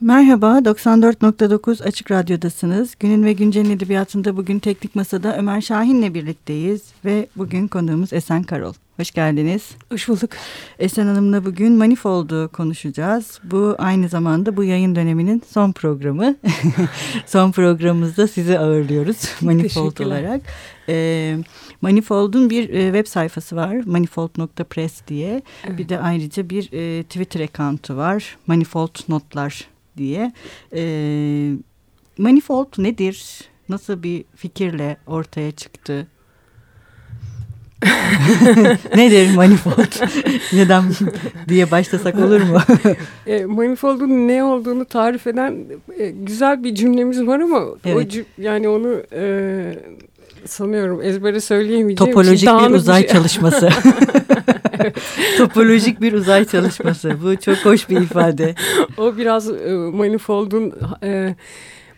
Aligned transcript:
Merhaba, 0.00 0.58
94.9 0.58 1.84
Açık 1.84 2.10
Radyo'dasınız. 2.10 2.94
Günün 3.00 3.24
ve 3.24 3.32
Güncel'in 3.32 3.70
edebiyatında 3.70 4.36
bugün 4.36 4.58
Teknik 4.58 4.94
Masa'da 4.94 5.36
Ömer 5.36 5.60
Şahin'le 5.60 6.14
birlikteyiz. 6.14 6.82
Ve 7.04 7.26
bugün 7.36 7.68
konuğumuz 7.68 8.12
Esen 8.12 8.42
Karol. 8.42 8.72
Hoş 8.96 9.10
geldiniz. 9.10 9.70
Hoş 9.92 10.08
bulduk. 10.08 10.30
Esen 10.78 11.06
Hanım'la 11.06 11.44
bugün 11.44 11.72
Manifold'u 11.72 12.50
konuşacağız. 12.52 13.40
Bu 13.44 13.74
aynı 13.78 14.08
zamanda 14.08 14.56
bu 14.56 14.64
yayın 14.64 14.96
döneminin 14.96 15.42
son 15.50 15.72
programı. 15.72 16.36
son 17.26 17.52
programımızda 17.52 18.28
sizi 18.28 18.58
ağırlıyoruz 18.58 19.16
Manifold 19.40 19.98
olarak. 19.98 20.40
E, 20.88 21.36
Manifold'un 21.80 22.50
bir 22.50 22.68
e, 22.68 22.84
web 22.84 23.06
sayfası 23.06 23.56
var. 23.56 23.76
Manifold.press 23.86 25.06
diye. 25.08 25.42
Evet. 25.66 25.78
Bir 25.78 25.88
de 25.88 25.98
ayrıca 25.98 26.50
bir 26.50 26.72
e, 26.72 27.02
Twitter 27.02 27.40
account'u 27.40 27.96
var. 27.96 28.36
Manifold 28.46 28.98
Notlar 29.08 29.68
diye. 29.98 30.32
E, 30.74 31.52
Manifold 32.18 32.68
nedir? 32.78 33.40
Nasıl 33.68 34.02
bir 34.02 34.24
fikirle 34.36 34.96
ortaya 35.06 35.52
çıktı? 35.52 36.06
Nedir 38.96 39.34
manifold? 39.34 40.08
Neden 40.52 40.84
diye 41.48 41.70
başlasak 41.70 42.18
olur 42.18 42.40
mu? 42.40 42.58
e, 43.26 43.44
manifold'un 43.44 44.28
ne 44.28 44.44
olduğunu 44.44 44.84
tarif 44.84 45.26
eden 45.26 45.64
e, 45.98 46.10
güzel 46.10 46.64
bir 46.64 46.74
cümlemiz 46.74 47.26
var 47.26 47.40
ama 47.40 47.64
evet. 47.84 48.16
o 48.38 48.42
yani 48.42 48.68
onu 48.68 49.02
e, 49.12 49.74
sanıyorum 50.44 51.02
ezbere 51.02 51.40
söyleyemeyeceğim. 51.40 52.12
Topolojik 52.12 52.48
bir 52.48 52.74
uzay 52.74 53.02
bir 53.02 53.08
şey. 53.08 53.16
çalışması. 53.16 53.68
Topolojik 55.38 56.00
bir 56.00 56.12
uzay 56.12 56.44
çalışması. 56.44 57.12
Bu 57.24 57.36
çok 57.36 57.56
hoş 57.56 57.90
bir 57.90 58.00
ifade. 58.00 58.54
o 58.98 59.16
biraz 59.16 59.50
e, 59.50 59.72
manifold'un 59.92 60.72
e, 61.02 61.34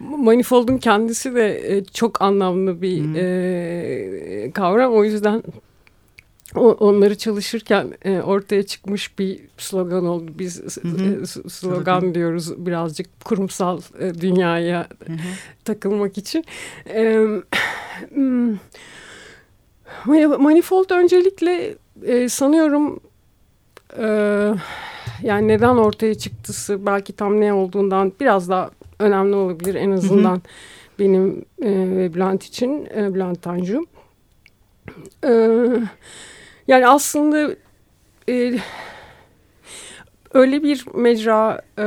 manifold'un 0.00 0.78
kendisi 0.78 1.34
de 1.34 1.76
e, 1.76 1.84
çok 1.84 2.22
anlamlı 2.22 2.82
bir 2.82 3.04
hmm. 3.04 3.16
e, 3.16 4.50
kavram. 4.54 4.92
O 4.92 5.04
yüzden 5.04 5.42
onları 6.54 7.18
çalışırken 7.18 7.92
e, 8.04 8.20
ortaya 8.20 8.62
çıkmış 8.62 9.18
bir 9.18 9.40
slogan 9.58 10.06
oldu. 10.06 10.32
Biz 10.38 10.76
hı 10.82 10.88
hı. 10.88 11.22
E, 11.22 11.26
slogan 11.26 12.14
diyoruz 12.14 12.66
birazcık 12.66 13.24
kurumsal 13.24 13.80
e, 14.00 14.14
dünyaya 14.14 14.88
hı 15.06 15.12
hı. 15.12 15.16
takılmak 15.64 16.18
için. 16.18 16.44
E, 16.88 17.26
Manifold 20.38 20.90
öncelikle 20.90 21.74
sanıyorum 22.28 23.00
yani 25.22 25.48
neden 25.48 25.76
ortaya 25.76 26.14
çıktısı 26.14 26.86
belki 26.86 27.12
tam 27.12 27.40
ne 27.40 27.52
olduğundan 27.52 28.12
biraz 28.20 28.48
daha 28.48 28.70
önemli 28.98 29.34
olabilir 29.34 29.74
en 29.74 29.90
azından 29.90 30.30
hı 30.30 30.34
hı. 30.34 30.40
benim 30.98 31.44
ve 31.96 32.14
Bülent 32.14 32.44
için 32.44 32.86
Bülent 32.86 33.42
Tanju. 33.42 33.86
Evet 35.22 35.82
yani 36.70 36.86
aslında 36.86 37.54
e, 38.28 38.58
öyle 40.34 40.62
bir 40.62 40.84
mecra 40.94 41.62
e, 41.78 41.86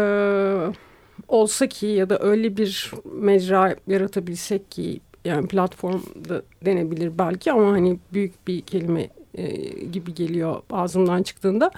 olsa 1.27 1.67
ki 1.67 1.85
ya 1.85 2.09
da 2.09 2.19
öyle 2.19 2.57
bir 2.57 2.91
mecra 3.05 3.75
yaratabilsek 3.87 4.71
ki 4.71 4.99
yani 5.25 5.47
platformda 5.47 6.41
denebilir 6.65 7.17
belki 7.19 7.51
ama 7.51 7.71
hani 7.71 7.99
büyük 8.13 8.47
bir 8.47 8.61
kelime 8.61 9.09
e, 9.35 9.45
gibi 9.85 10.13
geliyor 10.13 10.61
ağzımdan 10.71 11.23
çıktığında. 11.23 11.71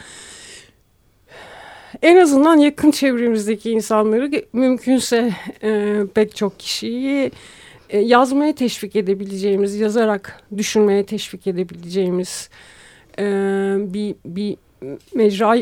En 2.02 2.16
azından 2.16 2.58
yakın 2.58 2.92
çevremizdeki 2.92 3.72
insanları 3.72 4.32
mümkünse 4.54 5.34
e, 5.64 6.02
pek 6.14 6.36
çok 6.36 6.60
kişiyi 6.60 7.32
e, 7.90 8.00
yazmaya 8.00 8.56
teşvik 8.56 8.96
edebileceğimiz, 8.96 9.76
yazarak 9.76 10.44
düşünmeye 10.58 11.06
teşvik 11.06 11.48
edebileceğimiz 11.48 12.50
e, 13.20 13.24
bir, 13.94 14.16
bir 14.26 14.58
mecra 15.16 15.58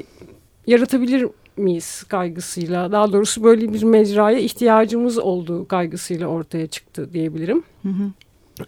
yaratabilir 0.68 1.28
miyiz 1.58 2.04
kaygısıyla 2.04 2.92
daha 2.92 3.14
doğrusu 3.14 3.44
böyle 3.44 3.74
bir 3.74 3.84
mecraya 3.84 4.40
ihtiyacımız 4.40 5.20
olduğu 5.20 5.68
kaygısıyla 5.68 6.28
ortaya 6.28 6.68
çıktı 6.68 7.14
diyebilirim. 7.14 7.64
Hı 7.84 7.90
hı. 7.90 8.12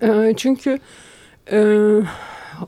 E, 0.08 0.34
çünkü 0.38 0.80
e, 1.52 1.90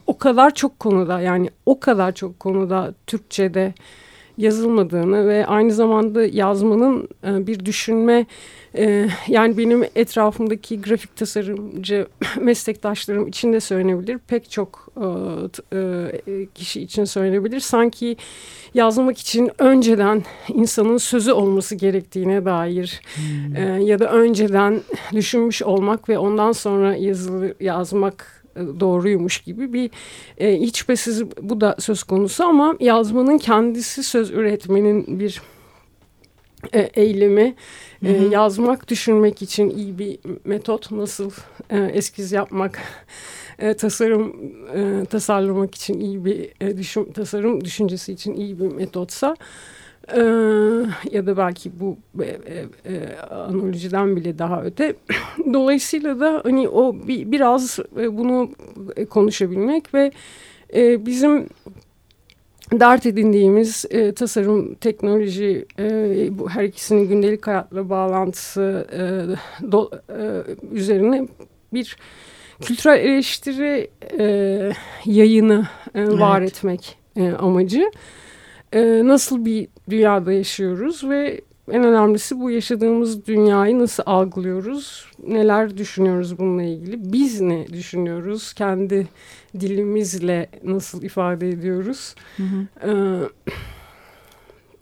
o 0.07 0.17
kadar 0.17 0.53
çok 0.53 0.79
konuda 0.79 1.21
yani 1.21 1.49
o 1.65 1.79
kadar 1.79 2.11
çok 2.11 2.39
konuda 2.39 2.93
Türkçe'de 3.07 3.73
yazılmadığını 4.37 5.27
ve 5.27 5.45
aynı 5.45 5.71
zamanda 5.71 6.25
yazmanın 6.25 7.09
e, 7.23 7.47
bir 7.47 7.65
düşünme 7.65 8.25
e, 8.77 9.09
yani 9.27 9.57
benim 9.57 9.83
etrafımdaki 9.95 10.81
grafik 10.81 11.15
tasarımcı 11.15 12.07
meslektaşlarım 12.41 13.27
için 13.27 13.53
de 13.53 13.59
söylenebilir. 13.59 14.17
Pek 14.17 14.51
çok 14.51 14.87
e, 15.73 16.47
kişi 16.55 16.81
için 16.81 17.05
söylenebilir. 17.05 17.59
Sanki 17.59 18.17
yazmak 18.73 19.17
için 19.17 19.51
önceden 19.59 20.23
insanın 20.49 20.97
sözü 20.97 21.31
olması 21.31 21.75
gerektiğine 21.75 22.45
dair 22.45 23.01
hmm. 23.15 23.77
ya 23.81 23.99
da 23.99 24.11
önceden 24.11 24.81
düşünmüş 25.13 25.61
olmak 25.61 26.09
ve 26.09 26.17
ondan 26.17 26.51
sonra 26.51 26.95
yazılı 26.95 27.53
yazmak 27.59 28.36
doğruymuş 28.79 29.37
gibi 29.37 29.73
bir 29.73 29.89
e, 30.37 30.59
hiç 30.59 30.77
şüphesiz 30.77 31.23
bu 31.41 31.61
da 31.61 31.75
söz 31.79 32.03
konusu 32.03 32.43
ama 32.43 32.75
yazmanın 32.79 33.37
kendisi 33.37 34.03
söz 34.03 34.31
üretmenin 34.31 35.19
bir 35.19 35.41
e, 36.73 36.79
eylemi. 36.79 37.55
E, 38.05 38.11
yazmak, 38.11 38.87
düşünmek 38.87 39.41
için 39.41 39.69
iyi 39.69 39.99
bir 39.99 40.19
metot. 40.45 40.91
Nasıl 40.91 41.31
e, 41.69 41.79
eskiz 41.79 42.31
yapmak, 42.31 42.79
e, 43.59 43.73
tasarım 43.73 44.35
e, 44.75 45.05
tasarlamak 45.05 45.75
için 45.75 45.99
iyi 45.99 46.25
bir 46.25 46.49
e, 46.61 46.77
düşün, 46.77 47.11
tasarım 47.11 47.65
düşüncesi 47.65 48.13
için 48.13 48.33
iyi 48.33 48.59
bir 48.59 48.67
metotsa 48.67 49.35
ee, 50.13 50.19
ya 51.11 51.25
da 51.25 51.37
belki 51.37 51.79
bu 51.79 51.97
e, 52.21 52.25
e, 52.25 52.65
e, 52.85 53.17
analojiden 53.21 54.15
bile 54.15 54.39
daha 54.39 54.63
öte. 54.63 54.95
Dolayısıyla 55.53 56.19
da 56.19 56.41
hani 56.43 56.69
o 56.69 57.07
bir, 57.07 57.31
biraz 57.31 57.79
e, 57.99 58.17
bunu 58.17 58.51
konuşabilmek 59.09 59.93
ve 59.93 60.11
e, 60.75 61.05
bizim 61.05 61.49
dert 62.71 63.05
edindiğimiz 63.05 63.85
e, 63.89 64.13
tasarım, 64.13 64.75
teknoloji, 64.75 65.65
e, 65.79 65.83
bu 66.31 66.49
her 66.49 66.63
ikisinin 66.63 67.07
gündelik 67.07 67.47
hayatla 67.47 67.89
bağlantısı 67.89 68.87
e, 68.91 69.01
do, 69.71 69.91
e, 70.09 70.43
üzerine 70.71 71.27
bir 71.73 71.97
kültürel 72.61 72.99
eleştiri 72.99 73.89
e, 74.19 74.25
yayını 75.05 75.67
e, 75.95 76.01
evet. 76.01 76.19
var 76.19 76.41
etmek 76.41 76.97
e, 77.15 77.31
amacı 77.31 77.91
e, 78.73 79.07
nasıl 79.07 79.45
bir 79.45 79.67
dünyada 79.89 80.33
yaşıyoruz 80.33 81.03
ve 81.03 81.41
en 81.71 81.83
önemlisi 81.83 82.39
bu 82.39 82.51
yaşadığımız 82.51 83.25
dünyayı 83.25 83.79
nasıl 83.79 84.03
algılıyoruz, 84.05 85.05
neler 85.27 85.77
düşünüyoruz 85.77 86.37
bununla 86.37 86.63
ilgili, 86.63 87.13
biz 87.13 87.41
ne 87.41 87.67
düşünüyoruz, 87.67 88.53
kendi 88.53 89.07
dilimizle 89.59 90.49
nasıl 90.63 91.03
ifade 91.03 91.49
ediyoruz 91.49 92.15
hı 92.37 92.43
hı. 92.43 92.89
E, 92.89 92.91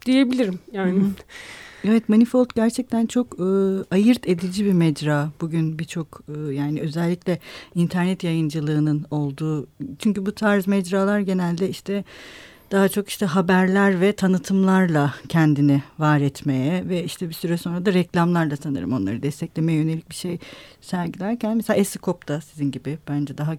diyebilirim 0.06 0.60
yani. 0.72 1.00
Hı 1.00 1.06
hı. 1.06 1.10
Evet 1.88 2.10
Manifold 2.10 2.50
gerçekten 2.56 3.06
çok 3.06 3.40
e, 3.40 3.44
ayırt 3.92 4.28
edici 4.28 4.66
bir 4.66 4.74
mecra 4.74 5.30
bugün 5.42 5.80
birçok 5.80 6.22
e, 6.30 6.54
yani 6.54 6.82
özellikle 6.82 7.40
internet 7.76 8.24
yayıncılığının 8.24 9.06
olduğu 9.12 9.68
çünkü 10.00 10.26
bu 10.26 10.36
tarz 10.36 10.68
mecralar 10.68 11.20
genelde 11.20 11.70
işte 11.70 12.04
daha 12.72 12.90
çok 12.90 13.10
işte 13.10 13.26
haberler 13.26 14.02
ve 14.02 14.14
tanıtımlarla 14.14 15.16
kendini 15.30 15.84
var 16.00 16.20
etmeye 16.20 16.90
ve 16.90 17.04
işte 17.04 17.30
bir 17.30 17.34
süre 17.34 17.58
sonra 17.58 17.86
da 17.86 17.94
reklamlarla 17.94 18.58
sanırım 18.58 18.94
onları 18.94 19.24
desteklemeye 19.24 19.78
yönelik 19.78 20.10
bir 20.10 20.16
şey 20.16 20.38
sergilerken 20.82 21.58
mesela 21.58 21.78
Esikop 21.78 22.28
da 22.28 22.42
sizin 22.42 22.72
gibi 22.72 22.98
bence 23.10 23.38
daha 23.38 23.56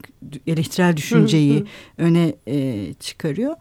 eleştirel 0.47 0.97
düşünceyi 0.97 1.64
öne 1.99 2.35
e, 2.47 2.94
çıkarıyor. 2.94 3.56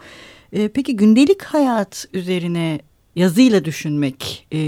E, 0.54 0.68
peki 0.68 0.96
gündelik 0.96 1.44
hayat 1.44 2.06
üzerine 2.14 2.80
yazıyla 3.16 3.66
düşünmek 3.66 4.48
e, 4.52 4.60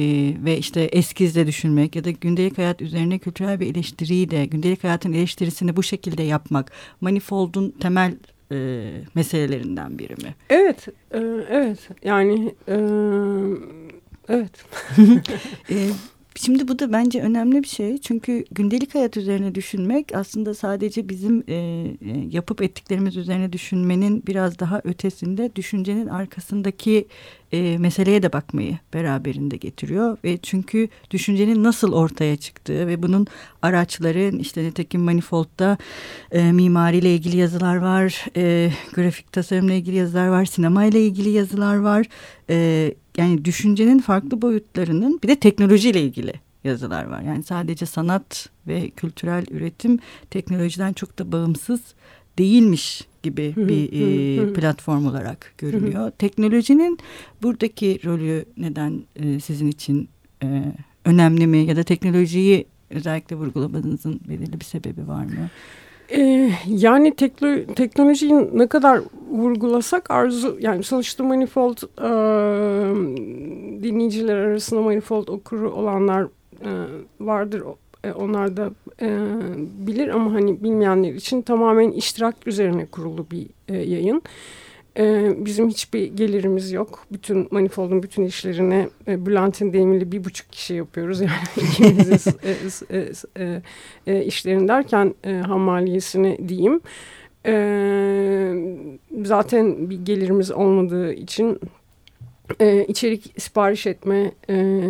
ve 0.46 0.58
işte 0.58 0.82
eskizle 0.82 1.48
düşünmek 1.48 1.96
ya 1.96 2.04
da 2.04 2.12
gündelik 2.12 2.58
hayat 2.58 2.82
üzerine 2.82 3.20
kültürel 3.20 3.60
bir 3.60 3.68
eleştiriyi 3.68 4.32
de 4.32 4.46
gündelik 4.46 4.84
hayatın 4.84 5.14
eleştirisini 5.14 5.76
bu 5.76 5.84
şekilde 5.84 6.24
yapmak 6.24 6.72
Manifold'un 7.02 7.72
temel 7.80 8.14
e, 8.52 8.92
meselelerinden 9.16 10.00
biri 10.00 10.16
mi? 10.16 10.36
Evet, 10.50 10.88
e, 11.12 11.18
evet. 11.50 11.80
Yani 12.04 12.56
e, 12.68 12.76
evet. 14.30 14.66
e, 15.70 15.76
Şimdi 16.40 16.68
bu 16.68 16.80
da 16.80 16.94
bence 16.94 17.22
önemli 17.22 17.64
bir 17.64 17.68
şey. 17.68 17.98
Çünkü 17.98 18.46
gündelik 18.52 18.96
hayat 18.96 19.18
üzerine 19.18 19.56
düşünmek 19.56 20.16
aslında 20.16 20.54
sadece 20.54 21.10
bizim 21.10 21.44
e, 21.48 21.54
e, 21.54 21.96
yapıp 22.32 22.62
ettiklerimiz 22.62 23.18
üzerine 23.18 23.54
düşünmenin 23.54 24.24
biraz 24.28 24.60
daha 24.60 24.82
ötesinde 24.84 25.56
düşüncenin 25.56 26.08
arkasındaki 26.08 27.08
e, 27.52 27.78
meseleye 27.78 28.24
de 28.24 28.34
bakmayı 28.34 28.80
beraberinde 28.94 29.58
getiriyor. 29.58 30.18
Ve 30.24 30.38
çünkü 30.38 30.90
düşüncenin 31.12 31.64
nasıl 31.64 31.94
ortaya 31.94 32.38
çıktığı 32.38 32.88
ve 32.88 33.04
bunun 33.04 33.28
araçları 33.62 34.32
işte 34.40 34.64
nitekim 34.64 35.02
Manifold'da 35.02 35.78
e, 36.32 36.52
mimariyle 36.52 37.14
ilgili 37.16 37.38
yazılar 37.38 37.76
var, 37.76 38.26
e, 38.36 38.72
grafik 38.94 39.32
tasarımla 39.32 39.74
ilgili 39.74 39.96
yazılar 39.96 40.28
var, 40.28 40.46
sinemayla 40.46 41.00
ilgili 41.00 41.30
yazılar 41.30 41.78
var. 41.78 42.06
E, 42.50 42.94
yani 43.18 43.46
düşüncenin 43.46 44.00
farklı 44.00 44.42
boyutlarının 44.42 45.20
bir 45.24 45.28
de 45.28 45.36
teknolojiyle 45.36 46.02
ilgili 46.02 46.34
yazılar 46.64 47.06
var. 47.06 47.22
Yani 47.22 47.44
sadece 47.44 47.86
sanat 47.86 48.50
ve 48.68 48.90
kültürel 48.90 49.46
üretim 49.52 50.00
teknolojiden 50.30 50.94
çok 50.94 51.20
da 51.20 51.32
bağımsız 51.32 51.82
değilmiş 52.38 53.08
gibi 53.24 53.54
bir 53.58 53.92
e, 53.94 54.54
platform 54.54 55.06
olarak 55.06 55.54
görünüyor. 55.58 56.12
Teknolojinin 56.12 57.00
buradaki 57.42 58.00
rolü 58.06 58.46
neden 58.58 59.04
e, 59.16 59.40
sizin 59.40 59.68
için 59.68 60.10
e, 60.44 60.64
önemli 61.06 61.48
mi 61.48 61.58
ya 61.58 61.76
da 61.76 61.84
teknolojiyi 61.84 62.66
özellikle 62.90 63.36
vurgulamanızın 63.36 64.22
belirli 64.30 64.60
bir 64.60 64.66
sebebi 64.66 65.08
var 65.08 65.26
mı? 65.26 65.50
Ee, 66.12 66.52
yani 66.68 67.16
teklo 67.16 67.74
teknolojiyi 67.74 68.50
ne 68.54 68.68
kadar 68.68 69.02
vurgulasak 69.32 70.12
arzu 70.12 70.58
yani 70.60 70.84
sonuçta 70.84 71.24
Manifold 71.24 71.78
e, 71.78 72.10
dinleyiciler 73.84 74.36
arasında 74.36 74.82
Manifold 74.82 75.28
okuru 75.28 75.72
olanlar 75.72 76.24
e, 76.62 76.70
vardır. 77.20 77.64
E, 78.04 78.12
onlar 78.12 78.58
da 78.58 78.72
e, 79.02 79.08
bilir 79.88 80.08
ama 80.08 80.34
hani 80.34 80.64
bilmeyenler 80.64 81.14
için 81.14 81.42
tamamen 81.42 81.92
iştirak 81.92 82.36
üzerine 82.48 82.86
kurulu 82.86 83.26
bir 83.32 83.48
e, 83.68 83.78
yayın. 83.78 84.18
E, 84.18 84.22
bizim 85.46 85.70
hiçbir 85.70 86.06
gelirimiz 86.06 86.72
yok. 86.72 87.06
Bütün 87.12 87.48
Manifold'un 87.52 88.04
bütün 88.04 88.24
işlerini 88.24 88.90
e, 89.08 89.26
Bülent'in 89.26 89.74
deyimiyle 89.74 90.12
bir 90.12 90.24
buçuk 90.24 90.52
kişi 90.52 90.74
yapıyoruz. 90.74 91.22
Yani 91.28 91.68
ikimizin 91.70 92.34
e, 92.44 92.98
e, 92.98 93.44
e, 93.44 93.62
e, 94.08 94.26
işlerini 94.26 94.68
derken 94.68 95.16
e, 95.24 95.34
ham 95.34 95.60
maliyesini 95.60 96.50
diyeyim. 96.50 96.82
E, 97.46 97.54
zaten 99.24 99.90
bir 99.90 100.06
gelirimiz 100.06 100.52
olmadığı 100.52 101.14
için 101.14 101.60
e, 102.60 102.86
içerik 102.86 103.34
sipariş 103.38 103.88
etme 103.88 104.32
e, 104.50 104.84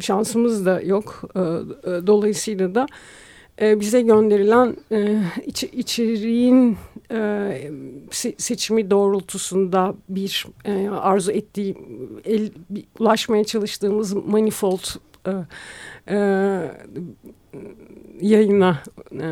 şansımız 0.00 0.66
da 0.66 0.80
yok. 0.80 1.22
E, 1.34 1.40
e, 1.40 2.06
dolayısıyla 2.06 2.74
da 2.74 2.86
e, 3.60 3.80
bize 3.80 4.02
gönderilen 4.02 4.76
e, 4.92 5.18
iç, 5.46 5.64
içeriğin 5.64 6.76
e, 7.10 7.70
seçimi 8.38 8.90
doğrultusunda 8.90 9.94
bir 10.08 10.46
e, 10.64 10.88
arzu 10.88 11.32
ettiği, 11.32 11.76
el, 12.24 12.50
bir, 12.70 12.84
ulaşmaya 12.98 13.44
çalıştığımız 13.44 14.12
manifold 14.12 14.84
e, 15.26 15.32
e, 16.08 16.18
yayına 18.20 18.82
e, 19.12 19.26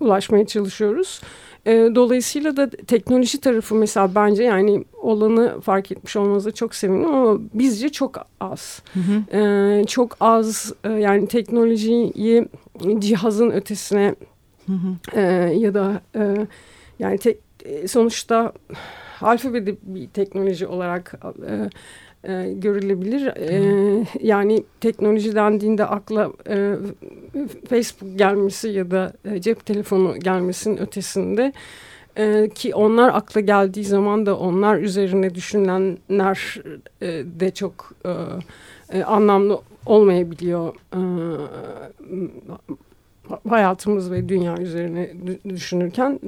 ulaşmaya 0.00 0.46
çalışıyoruz. 0.46 1.20
E, 1.66 1.72
dolayısıyla 1.94 2.56
da 2.56 2.70
teknoloji 2.70 3.40
tarafı 3.40 3.74
mesela 3.74 4.14
bence 4.14 4.42
yani 4.42 4.84
olanı 5.02 5.60
fark 5.60 5.92
etmiş 5.92 6.16
olmanıza 6.16 6.50
çok 6.50 6.74
sevindim 6.74 7.14
ama 7.14 7.38
bizce 7.54 7.88
çok 7.88 8.26
az. 8.40 8.82
Hı 8.94 9.00
hı. 9.00 9.38
E, 9.38 9.84
çok 9.84 10.16
az 10.20 10.72
e, 10.84 10.92
yani 10.92 11.26
teknolojiyi 11.28 12.48
cihazın 12.98 13.50
ötesine 13.50 14.14
hı 14.72 14.74
hı. 14.74 15.20
E, 15.20 15.22
ya 15.54 15.74
da 15.74 16.00
e, 16.16 16.46
yani 16.98 17.18
te, 17.18 17.36
e, 17.64 17.88
sonuçta 17.88 18.52
alfabede 19.20 19.76
bir 19.82 20.08
teknoloji 20.08 20.66
olarak 20.66 21.20
e, 21.48 21.70
e, 22.32 22.52
görülebilir. 22.52 23.26
E, 23.26 24.06
yani 24.20 24.64
teknoloji 24.80 25.34
dendiğinde 25.34 25.84
akla 25.84 26.32
e, 26.48 26.74
Facebook 27.68 28.18
gelmesi 28.18 28.68
ya 28.68 28.90
da 28.90 29.12
e, 29.24 29.40
cep 29.40 29.66
telefonu 29.66 30.16
gelmesinin 30.18 30.76
ötesinde 30.76 31.52
e, 32.16 32.48
ki 32.54 32.74
onlar 32.74 33.14
akla 33.14 33.40
geldiği 33.40 33.84
zaman 33.84 34.26
da 34.26 34.38
onlar 34.38 34.78
üzerine 34.78 35.34
düşünenler 35.34 36.62
e, 37.02 37.06
de 37.40 37.50
çok 37.50 37.92
e, 38.04 38.12
e, 38.98 39.04
anlamlı 39.04 39.60
olmayabiliyor. 39.86 40.74
E, 40.94 41.00
hayatımız 43.48 44.10
ve 44.10 44.28
dünya 44.28 44.56
üzerine 44.56 45.12
düşünürken 45.48 46.20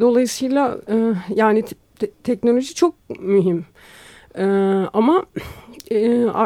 dolayısıyla 0.00 0.78
e, 0.88 1.12
yani 1.34 1.62
te 1.98 2.10
teknoloji 2.24 2.74
çok 2.74 2.94
mühim. 3.20 3.64
E, 4.34 4.44
ama 4.92 5.26
e, 5.90 5.98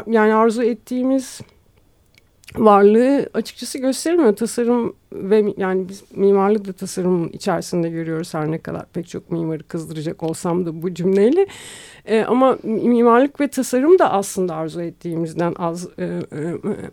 yani 0.06 0.34
arzu 0.34 0.62
ettiğimiz 0.62 1.40
varlığı 2.56 3.30
açıkçası 3.34 3.78
göstermiyor. 3.78 4.36
Tasarım 4.36 4.94
ve 5.12 5.54
yani 5.56 5.88
biz 5.88 6.04
mimarlık 6.14 6.66
da 6.66 6.72
tasarımın 6.72 7.28
içerisinde 7.28 7.88
görüyoruz 7.88 8.34
her 8.34 8.50
ne 8.50 8.58
kadar 8.58 8.86
pek 8.86 9.08
çok 9.08 9.30
mimarı 9.30 9.62
kızdıracak 9.62 10.22
olsam 10.22 10.66
da 10.66 10.82
bu 10.82 10.94
cümleyle. 10.94 11.46
E, 12.04 12.22
ama 12.22 12.58
mimarlık 12.62 13.40
ve 13.40 13.48
tasarım 13.48 13.98
da 13.98 14.12
aslında 14.12 14.54
arzu 14.54 14.82
ettiğimizden 14.82 15.54
az 15.58 15.88
e, 15.98 16.04
e, 16.04 16.20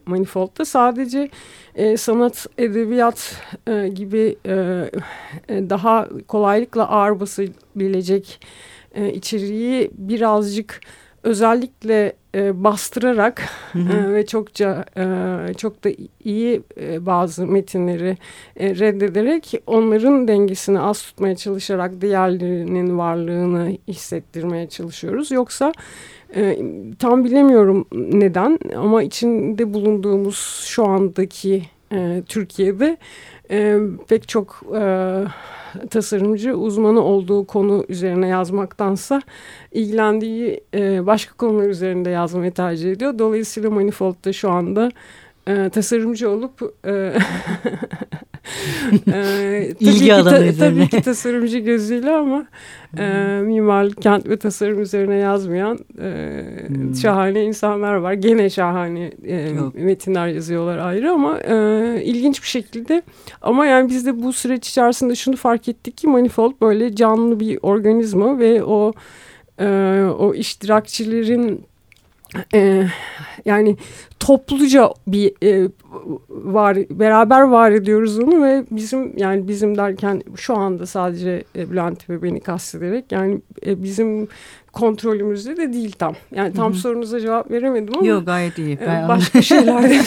manifoldda 0.06 0.65
sadece 0.65 1.30
e, 1.75 1.98
sanat, 1.98 2.48
edebiyat 2.57 3.42
e, 3.68 3.88
gibi 3.88 4.36
e, 4.45 4.53
e, 5.50 5.69
daha 5.69 6.10
kolaylıkla 6.27 6.89
ağır 6.89 7.19
basabilecek 7.19 8.39
e, 8.95 9.13
içeriği 9.13 9.92
birazcık 9.94 10.81
özellikle 11.24 12.14
e, 12.36 12.64
bastırarak 12.64 13.42
hı 13.72 13.80
hı. 13.80 13.98
E, 13.98 14.14
ve 14.14 14.25
çokça 14.25 14.86
e, 14.98 15.54
çok 15.54 15.84
da 15.84 15.90
iyi 16.24 16.62
e, 16.81 17.06
bazı 17.06 17.48
metinleri 17.48 18.18
e, 18.56 18.75
reddederek 18.75 19.54
onların 19.68 20.28
dengesini 20.28 20.80
az 20.80 21.02
tutmaya 21.02 21.36
çalışarak 21.36 22.02
diğerlerinin 22.02 22.98
varlığını 22.98 23.78
hissettirmeye 23.88 24.69
çalışıyoruz. 24.69 25.31
Yoksa 25.31 25.72
e, 26.36 26.60
tam 27.00 27.24
bilemiyorum 27.24 27.86
neden 27.92 28.60
ama 28.75 29.04
içinde 29.04 29.74
bulunduğumuz 29.74 30.63
şu 30.68 30.86
andaki 30.86 31.63
e, 31.92 32.24
Türkiye'de 32.28 32.98
e, 33.52 33.78
pek 34.08 34.28
çok 34.28 34.63
e, 34.75 34.81
tasarımcı 35.89 36.53
uzmanı 36.53 37.01
olduğu 37.01 37.47
konu 37.47 37.85
üzerine 37.89 38.27
yazmaktansa 38.27 39.21
ilgilendiği 39.71 40.63
e, 40.74 41.06
başka 41.06 41.33
konular 41.33 41.69
üzerinde 41.69 42.09
yazmayı 42.09 42.51
tercih 42.51 42.91
ediyor. 42.91 43.19
Dolayısıyla 43.19 43.69
Manifold'da 43.69 44.33
şu 44.33 44.51
anda 44.51 44.91
e, 45.47 45.69
tasarımcı 45.69 46.29
olup 46.29 46.75
e, 46.86 47.13
e, 49.13 49.74
İlgi 49.80 50.00
tabii, 50.00 50.13
alanı 50.13 50.51
ki, 50.51 50.58
ta, 50.58 50.66
tabii 50.66 50.89
ki 50.89 51.01
tasarımcı 51.01 51.58
gözüyle 51.58 52.12
ama 52.12 52.46
e, 52.98 53.04
mimarlık, 53.44 54.01
kent 54.01 54.30
ve 54.30 54.38
tasarım 54.38 54.82
üzerine 54.82 55.16
yazmayan 55.16 55.80
e, 56.01 56.44
hmm. 56.68 56.96
şahane 56.96 57.44
insanlar 57.44 57.96
var. 57.96 58.13
Gene 58.13 58.50
şahane 58.50 59.12
e, 59.27 59.51
metinler 59.74 60.27
yazıyorlar 60.27 60.77
ayrı 60.77 61.12
ama 61.12 61.39
e, 61.39 61.56
ilginç 62.04 62.42
bir 62.42 62.48
şekilde 62.48 63.01
ama 63.42 63.66
yani 63.66 63.89
biz 63.89 64.06
de 64.06 64.24
bu 64.24 64.34
süreç 64.34 64.70
içerisinde 64.70 65.16
şunu 65.16 65.36
fark 65.36 65.70
ettik 65.70 65.98
ki 65.98 66.08
Manifold 66.08 66.54
böyle 66.62 66.96
canlı 66.96 67.39
bir 67.39 67.60
organizma 67.62 68.39
ve 68.39 68.63
o 68.63 68.94
e, 69.60 69.68
o 70.20 70.34
iştirakçilerin 70.34 71.66
e, 72.53 72.88
yani 73.46 73.77
topluca 74.19 74.89
bir 75.07 75.34
e, 75.43 75.69
var 76.29 76.77
beraber 76.89 77.41
var 77.41 77.72
ediyoruz 77.72 78.19
onu 78.19 78.43
ve 78.43 78.63
bizim 78.72 79.17
yani 79.17 79.48
bizim 79.48 79.77
derken 79.77 80.22
şu 80.36 80.57
anda 80.57 80.86
sadece 80.86 81.43
e, 81.55 81.72
Bülent 81.72 82.10
ve 82.10 82.24
beni 82.24 82.39
kastederek 82.39 83.12
yani 83.12 83.41
e, 83.65 83.84
bizim 83.84 84.27
kontrolümüzde 84.72 85.57
de 85.57 85.74
değil 85.74 85.91
tam. 85.91 86.15
Yani 86.36 86.53
tam 86.53 86.74
Hı 86.74 86.77
-hı. 86.77 86.79
sorunuza 86.79 87.19
cevap 87.19 87.51
veremedim 87.51 87.93
ama. 87.98 88.07
Yok 88.07 88.25
gayet 88.25 88.57
iyi. 88.57 88.74
E, 88.74 88.88
ben 88.88 89.07
başka 89.07 89.41
şeyler 89.41 89.89
de 89.89 90.00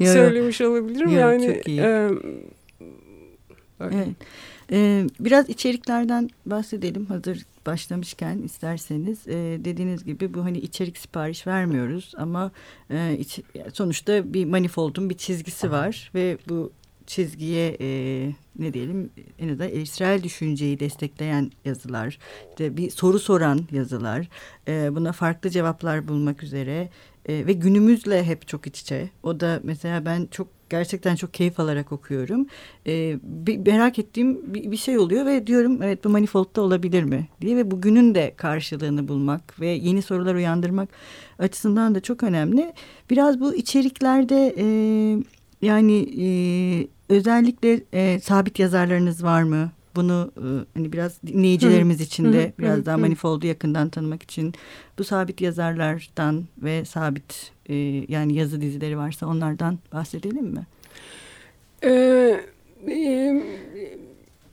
söylemiş 0.06 0.60
olabilirim. 0.60 1.10
Yok, 1.10 1.20
yani 1.20 1.46
çok 1.46 1.68
iyi. 1.68 1.80
E, 1.80 2.08
evet. 3.80 4.08
Ee, 4.72 5.06
biraz 5.20 5.48
içeriklerden 5.48 6.30
bahsedelim 6.46 7.06
hazır 7.06 7.46
başlamışken 7.66 8.38
isterseniz. 8.38 9.28
E, 9.28 9.34
dediğiniz 9.64 10.04
gibi 10.04 10.34
bu 10.34 10.44
hani 10.44 10.58
içerik 10.58 10.98
sipariş 10.98 11.46
vermiyoruz 11.46 12.12
ama 12.16 12.50
e, 12.90 13.16
iç, 13.18 13.40
sonuçta 13.72 14.34
bir 14.34 14.44
manifoldun 14.44 15.10
bir 15.10 15.16
çizgisi 15.16 15.70
var 15.70 16.10
ve 16.14 16.38
bu 16.48 16.72
çizgiye 17.06 17.76
e, 17.80 17.88
ne 18.58 18.74
diyelim 18.74 19.10
en 19.38 19.48
azından 19.48 19.68
eleştirel 19.68 20.22
düşünceyi 20.22 20.80
destekleyen 20.80 21.50
yazılar, 21.64 22.18
işte 22.50 22.76
bir 22.76 22.90
soru 22.90 23.18
soran 23.18 23.60
yazılar, 23.72 24.28
e, 24.68 24.94
buna 24.94 25.12
farklı 25.12 25.50
cevaplar 25.50 26.08
bulmak 26.08 26.42
üzere 26.42 26.88
e, 27.28 27.46
ve 27.46 27.52
günümüzle 27.52 28.24
hep 28.24 28.48
çok 28.48 28.66
iç 28.66 28.80
içe. 28.80 29.10
O 29.22 29.40
da 29.40 29.60
mesela 29.62 30.04
ben 30.04 30.28
çok 30.30 30.48
gerçekten 30.70 31.16
çok 31.16 31.34
keyif 31.34 31.60
alarak 31.60 31.92
okuyorum. 31.92 32.46
E, 32.86 33.18
bir, 33.22 33.58
merak 33.58 33.98
ettiğim 33.98 34.54
bir, 34.54 34.70
bir 34.70 34.76
şey 34.76 34.98
oluyor 34.98 35.26
ve 35.26 35.46
diyorum 35.46 35.82
evet 35.82 36.04
bu 36.04 36.08
manifoldda 36.08 36.62
olabilir 36.62 37.02
mi 37.02 37.28
diye 37.40 37.56
ve 37.56 37.70
bugünün 37.70 38.14
de 38.14 38.34
karşılığını 38.36 39.08
bulmak 39.08 39.60
ve 39.60 39.68
yeni 39.68 40.02
sorular 40.02 40.34
uyandırmak 40.34 40.88
açısından 41.38 41.94
da 41.94 42.00
çok 42.00 42.22
önemli. 42.22 42.72
Biraz 43.10 43.40
bu 43.40 43.54
içeriklerde 43.54 44.54
e, 44.58 44.66
yani 45.62 46.08
e, 46.22 46.28
özellikle 47.08 47.80
e, 47.92 48.20
sabit 48.20 48.58
yazarlarınız 48.58 49.24
var 49.24 49.42
mı? 49.42 49.70
Bunu 49.96 50.32
e, 50.36 50.46
hani 50.74 50.92
biraz 50.92 51.22
dinleyicilerimiz 51.26 52.00
için 52.00 52.32
de 52.32 52.52
biraz 52.58 52.86
daha 52.86 52.96
Manifold'u 52.96 53.46
yakından 53.46 53.88
tanımak 53.88 54.22
için 54.22 54.54
bu 54.98 55.04
sabit 55.04 55.40
yazarlardan 55.40 56.44
ve 56.58 56.84
sabit 56.84 57.52
e, 57.68 57.74
yani 58.08 58.34
yazı 58.34 58.60
dizileri 58.60 58.98
varsa 58.98 59.26
onlardan 59.26 59.78
bahsedelim 59.92 60.44
mi? 60.44 60.66
Ee, 61.84 62.40
e, 62.88 63.42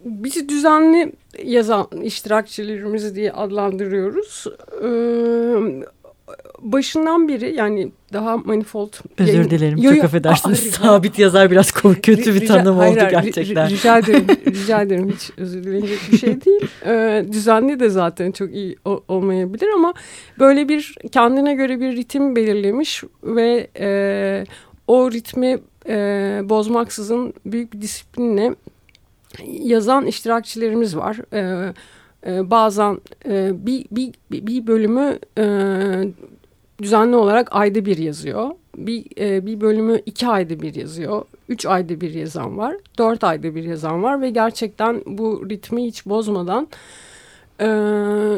biz 0.05 0.49
düzenli 0.49 1.11
yazan 1.43 1.87
iştirakçilerimiz 2.03 3.15
diye 3.15 3.31
adlandırıyoruz. 3.31 4.45
Ee, 4.83 5.83
başından 6.63 7.27
beri 7.27 7.55
yani 7.55 7.91
daha 8.13 8.37
manifold... 8.37 8.93
Özür 9.17 9.33
yayın, 9.33 9.49
dilerim 9.49 9.77
yo, 9.77 9.89
yo, 9.91 9.95
çok 9.95 10.05
affedersiniz. 10.05 10.67
Aa, 10.67 10.85
Sabit 10.85 11.19
yazar 11.19 11.51
biraz 11.51 11.71
kötü 11.71 12.35
bir 12.35 12.47
tanım 12.47 12.77
hayır, 12.77 12.97
oldu 12.97 13.05
gerçekten. 13.09 13.69
Rica 13.69 13.97
ederim, 13.97 14.27
rica 14.45 14.81
ederim 14.81 15.11
hiç 15.15 15.31
özür 15.37 15.63
dilenecek 15.63 15.99
bir 16.11 16.17
şey 16.17 16.41
değil. 16.45 16.61
Ee, 16.85 17.25
düzenli 17.31 17.79
de 17.79 17.89
zaten 17.89 18.31
çok 18.31 18.53
iyi 18.53 18.75
olmayabilir 19.07 19.67
ama 19.75 19.93
böyle 20.39 20.69
bir 20.69 20.95
kendine 21.11 21.53
göre 21.53 21.79
bir 21.79 21.95
ritim 21.95 22.35
belirlemiş 22.35 23.03
ve 23.23 23.67
e, 23.79 24.45
o 24.87 25.11
ritmi 25.11 25.59
e, 25.87 25.95
bozmaksızın 26.43 27.33
büyük 27.45 27.73
bir 27.73 27.81
disiplinle 27.81 28.55
yazan 29.47 30.05
iştirakçilerimiz 30.05 30.97
var. 30.97 31.17
Evet 31.31 31.75
e, 32.27 32.51
bazen 32.51 33.01
e, 33.25 33.51
bir, 33.65 33.85
bir, 33.91 34.13
bir 34.31 34.67
bölümü 34.67 35.19
e, 35.37 35.45
düzenli 36.81 37.15
olarak 37.15 37.55
ayda 37.55 37.85
bir 37.85 37.97
yazıyor. 37.97 38.49
Bir, 38.77 39.05
e, 39.19 39.45
bir 39.45 39.61
bölümü 39.61 40.01
iki 40.05 40.27
ayda 40.27 40.61
bir 40.61 40.75
yazıyor. 40.75 41.21
Üç 41.49 41.65
ayda 41.65 42.01
bir 42.01 42.13
yazan 42.13 42.57
var. 42.57 42.75
Dört 42.97 43.23
ayda 43.23 43.55
bir 43.55 43.63
yazan 43.63 44.03
var 44.03 44.21
ve 44.21 44.29
gerçekten 44.29 45.01
bu 45.05 45.49
ritmi 45.49 45.85
hiç 45.85 46.05
bozmadan 46.05 46.67
e, 47.59 47.65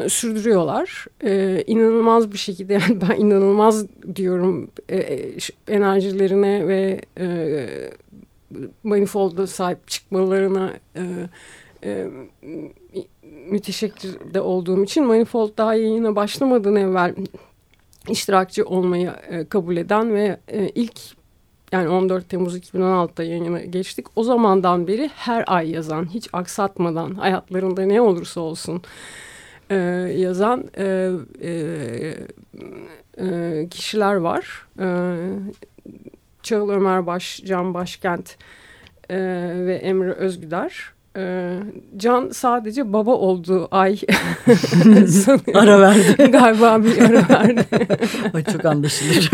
sürdürüyorlar. 0.08 1.06
E, 1.24 1.64
inanılmaz 1.66 2.32
bir 2.32 2.38
şekilde 2.38 2.72
yani 2.88 3.00
ben 3.08 3.16
inanılmaz 3.16 3.86
diyorum 4.16 4.70
e, 4.88 4.96
e 4.96 5.36
enerjilerine 5.68 6.68
ve 6.68 7.00
e, 7.18 7.66
manifold'a 8.84 9.46
sahip 9.46 9.88
çıkmalarına 9.88 10.72
e, 10.96 11.02
e, 11.84 12.06
müteşekkir 13.50 14.34
de 14.34 14.40
olduğum 14.40 14.84
için 14.84 15.04
Manifold 15.04 15.58
daha 15.58 15.74
yayına 15.74 16.16
başlamadan 16.16 16.76
evvel 16.76 17.14
iştirakçı 18.08 18.64
olmayı 18.64 19.12
e, 19.30 19.44
kabul 19.44 19.76
eden 19.76 20.14
ve 20.14 20.40
e, 20.48 20.68
ilk 20.68 21.00
yani 21.72 21.88
14 21.88 22.28
Temmuz 22.28 22.58
2016'da 22.58 23.22
yayına 23.24 23.60
geçtik. 23.60 24.06
O 24.16 24.22
zamandan 24.22 24.86
beri 24.86 25.10
her 25.14 25.44
ay 25.46 25.70
yazan, 25.70 26.14
hiç 26.14 26.28
aksatmadan 26.32 27.14
hayatlarında 27.14 27.82
ne 27.82 28.00
olursa 28.00 28.40
olsun 28.40 28.82
e, 29.70 29.74
yazan 30.16 30.64
e, 30.78 31.10
e, 31.42 31.50
e, 33.18 33.68
kişiler 33.70 34.14
var. 34.14 34.66
E, 34.80 34.86
Çağıl 36.42 36.68
Ömer 36.68 37.06
Baş, 37.06 37.42
Can 37.44 37.74
Başkent 37.74 38.36
e, 39.10 39.16
ve 39.66 39.74
Emre 39.74 40.12
Özgüder 40.12 40.95
ee, 41.16 41.58
Can 41.96 42.28
sadece 42.28 42.92
baba 42.92 43.10
olduğu 43.10 43.68
ay 43.70 43.98
ara 45.54 45.80
verdi. 45.80 46.30
Galiba 46.30 46.84
bir 46.84 46.98
ara 46.98 47.28
verdi. 47.28 47.64
o 48.34 48.52
çok 48.52 48.64
anlaşılır. 48.64 49.30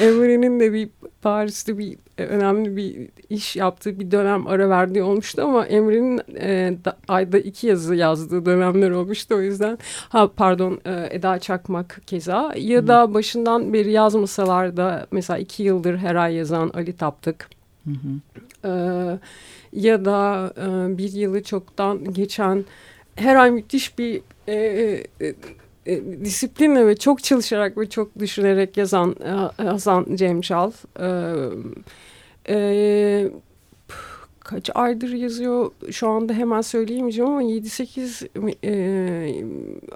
Emre'nin 0.00 0.60
de 0.60 0.72
bir 0.72 0.88
Paris'te 1.22 1.78
bir 1.78 1.98
önemli 2.18 2.76
bir 2.76 3.08
iş 3.30 3.56
yaptığı 3.56 4.00
bir 4.00 4.10
dönem 4.10 4.46
ara 4.46 4.70
verdiği 4.70 5.02
olmuştu 5.02 5.42
ama 5.42 5.66
Emre'nin 5.66 6.20
e, 6.40 6.74
da, 6.84 6.96
ayda 7.08 7.38
iki 7.38 7.66
yazı 7.66 7.94
yazdığı 7.94 8.46
dönemler 8.46 8.90
olmuştu 8.90 9.34
o 9.34 9.40
yüzden 9.40 9.78
ha 10.08 10.30
pardon 10.36 10.80
e, 10.84 11.08
Eda 11.10 11.38
Çakmak 11.38 12.02
keza 12.06 12.52
ya 12.56 12.86
da 12.86 13.14
başından 13.14 13.72
beri 13.72 13.90
yazmasalar 13.90 14.76
da 14.76 15.06
mesela 15.10 15.38
iki 15.38 15.62
yıldır 15.62 15.96
her 15.96 16.14
ay 16.14 16.34
yazan 16.34 16.70
Ali 16.74 16.96
Taptık. 16.96 17.48
Hı 17.84 17.90
hı. 17.90 18.68
E, 18.68 18.72
ya 19.72 20.04
da 20.04 20.52
e, 20.56 20.98
bir 20.98 21.12
yılı 21.12 21.42
çoktan 21.42 22.12
geçen 22.12 22.64
her 23.16 23.36
ay 23.36 23.50
müthiş 23.50 23.98
bir 23.98 24.22
e, 24.48 24.54
e, 25.20 25.34
e, 25.86 26.24
disiplinle 26.24 26.86
ve 26.86 26.96
çok 26.96 27.22
çalışarak 27.22 27.78
ve 27.78 27.88
çok 27.88 28.18
düşünerek 28.18 28.76
yazan 28.76 29.16
e, 29.58 29.62
Hasan 29.62 30.06
Cemşal. 30.16 30.72
E, 31.00 31.06
e, 32.48 33.30
kaç 34.40 34.70
aydır 34.74 35.12
yazıyor 35.12 35.70
şu 35.90 36.08
anda 36.08 36.32
hemen 36.32 36.60
söyleyemeyeceğim 36.60 37.30
ama 37.30 37.42
7-8 37.42 38.28
e, 38.64 39.44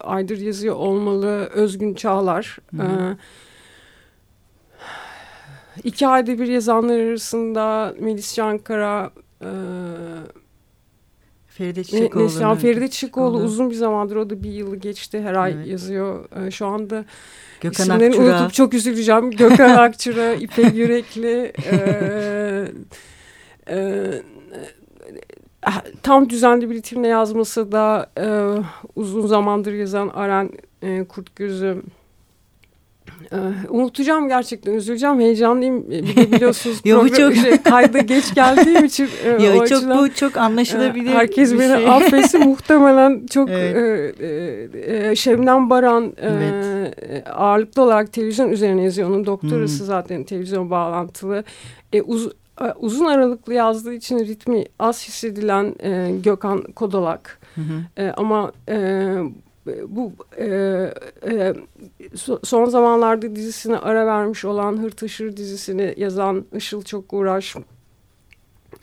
aydır 0.01 0.39
yazıyor 0.39 0.75
olmalı 0.75 1.51
Özgün 1.55 1.95
Çağlar. 1.95 2.59
Hı 2.77 2.83
hı. 2.83 2.87
E, 2.93 3.17
iki 5.85 6.07
ayda 6.07 6.39
bir 6.39 6.47
yazanlar 6.47 6.99
arasında 6.99 7.95
Melis 8.01 8.35
Cankara, 8.35 9.11
ee, 9.43 9.47
Feride 11.47 11.85
Çiçekoğlu. 11.85 12.25
Neslihan 12.25 12.57
Feride 12.57 12.91
Çiçekoğlu 12.91 13.39
uzun 13.39 13.71
bir 13.71 13.75
zamandır 13.75 14.17
o 14.17 14.31
da 14.31 14.43
bir 14.43 14.51
yılı 14.51 14.77
geçti 14.77 15.21
her 15.21 15.35
ay 15.35 15.53
evet. 15.53 15.67
yazıyor. 15.67 16.29
Ee, 16.37 16.51
şu 16.51 16.67
anda 16.67 17.05
Gökhan 17.61 17.85
isimlerini 17.85 18.15
Akçura. 18.15 18.39
unutup 18.39 18.55
çok 18.55 18.75
üzüleceğim. 18.75 19.31
Gökhan 19.31 19.77
Akçura, 19.77 20.35
İpek 20.35 20.75
Yürekli. 20.75 21.53
e, 21.71 22.69
e, 23.69 24.23
tam 26.03 26.31
düzenli 26.31 26.71
bir 26.71 26.75
ritimle 26.75 27.09
yazması 27.09 27.73
da 27.73 28.11
e, 28.19 28.29
uzun 28.97 29.27
zamandır 29.27 29.73
yazan 29.73 30.09
Aren 30.09 30.51
e, 30.83 31.05
Kurtgöz'ü 31.05 31.67
ee, 31.67 31.96
unutacağım 33.69 34.29
gerçekten 34.29 34.73
üzüleceğim 34.73 35.21
heyecanlıyım 35.21 35.91
bir 35.91 36.17
de 36.17 36.33
biliyorsunuz 36.33 36.81
Yo, 36.85 37.05
bu 37.05 37.09
çok... 37.09 37.35
şey, 37.35 37.57
kayda 37.57 37.99
geç 37.99 38.35
geldiğim 38.35 38.85
için 38.85 39.09
e, 39.25 39.29
Yo, 39.29 39.53
çok 39.53 39.63
açıdan, 39.63 39.99
bu 39.99 40.15
çok 40.15 40.37
anlaşılabilir 40.37 41.11
herkes 41.11 41.53
beni 41.53 41.77
şey. 41.77 41.89
affetsin 41.89 42.41
muhtemelen 42.49 43.27
çok 43.27 43.51
evet. 43.51 44.21
e, 44.21 45.11
e, 45.11 45.17
Şebnem 45.17 45.71
Baran 45.71 46.13
evet. 46.21 46.95
e, 47.11 47.31
ağırlıklı 47.31 47.83
olarak 47.83 48.13
televizyon 48.13 48.51
üzerine 48.51 48.83
yazıyor 48.83 49.09
onun 49.09 49.27
doktorası 49.27 49.79
hmm. 49.79 49.87
zaten 49.87 50.25
televizyon 50.25 50.71
bağlantılı 50.71 51.45
e, 51.93 52.03
uz, 52.03 52.29
e, 52.61 52.65
uzun 52.81 53.05
aralıklı 53.05 53.55
yazdığı 53.55 53.95
için 53.95 54.19
ritmi 54.19 54.65
az 54.79 55.09
hissedilen 55.09 55.75
e, 55.83 56.11
Gökhan 56.25 56.63
Kodolak 56.63 57.39
hı 57.55 57.61
hı. 57.61 58.03
E, 58.03 58.11
ama 58.11 58.53
e, 58.69 59.07
bu 59.89 60.13
e, 60.39 60.47
e, 61.27 61.55
son 62.43 62.65
zamanlarda 62.65 63.37
dizisine 63.37 63.77
ara 63.77 64.07
vermiş 64.07 64.45
olan 64.45 64.83
Hırtaşır 64.83 65.37
dizisini 65.37 65.95
yazan 65.97 66.45
Işıl 66.57 66.83
Çok 66.83 67.13
Uğraş, 67.13 67.57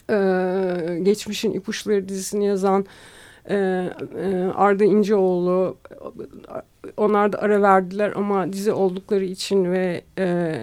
e, 0.09 0.99
Geçmişin 1.03 1.51
İpuçları 1.53 2.09
dizisini 2.09 2.45
yazan 2.45 2.85
e, 3.49 3.55
e, 3.55 4.51
Arda 4.55 4.83
İnceoğlu, 4.83 5.77
onlar 6.97 7.33
da 7.33 7.41
ara 7.41 7.61
verdiler 7.61 8.13
ama 8.15 8.53
dizi 8.53 8.71
oldukları 8.71 9.25
için 9.25 9.71
ve 9.71 10.01
e, 10.17 10.55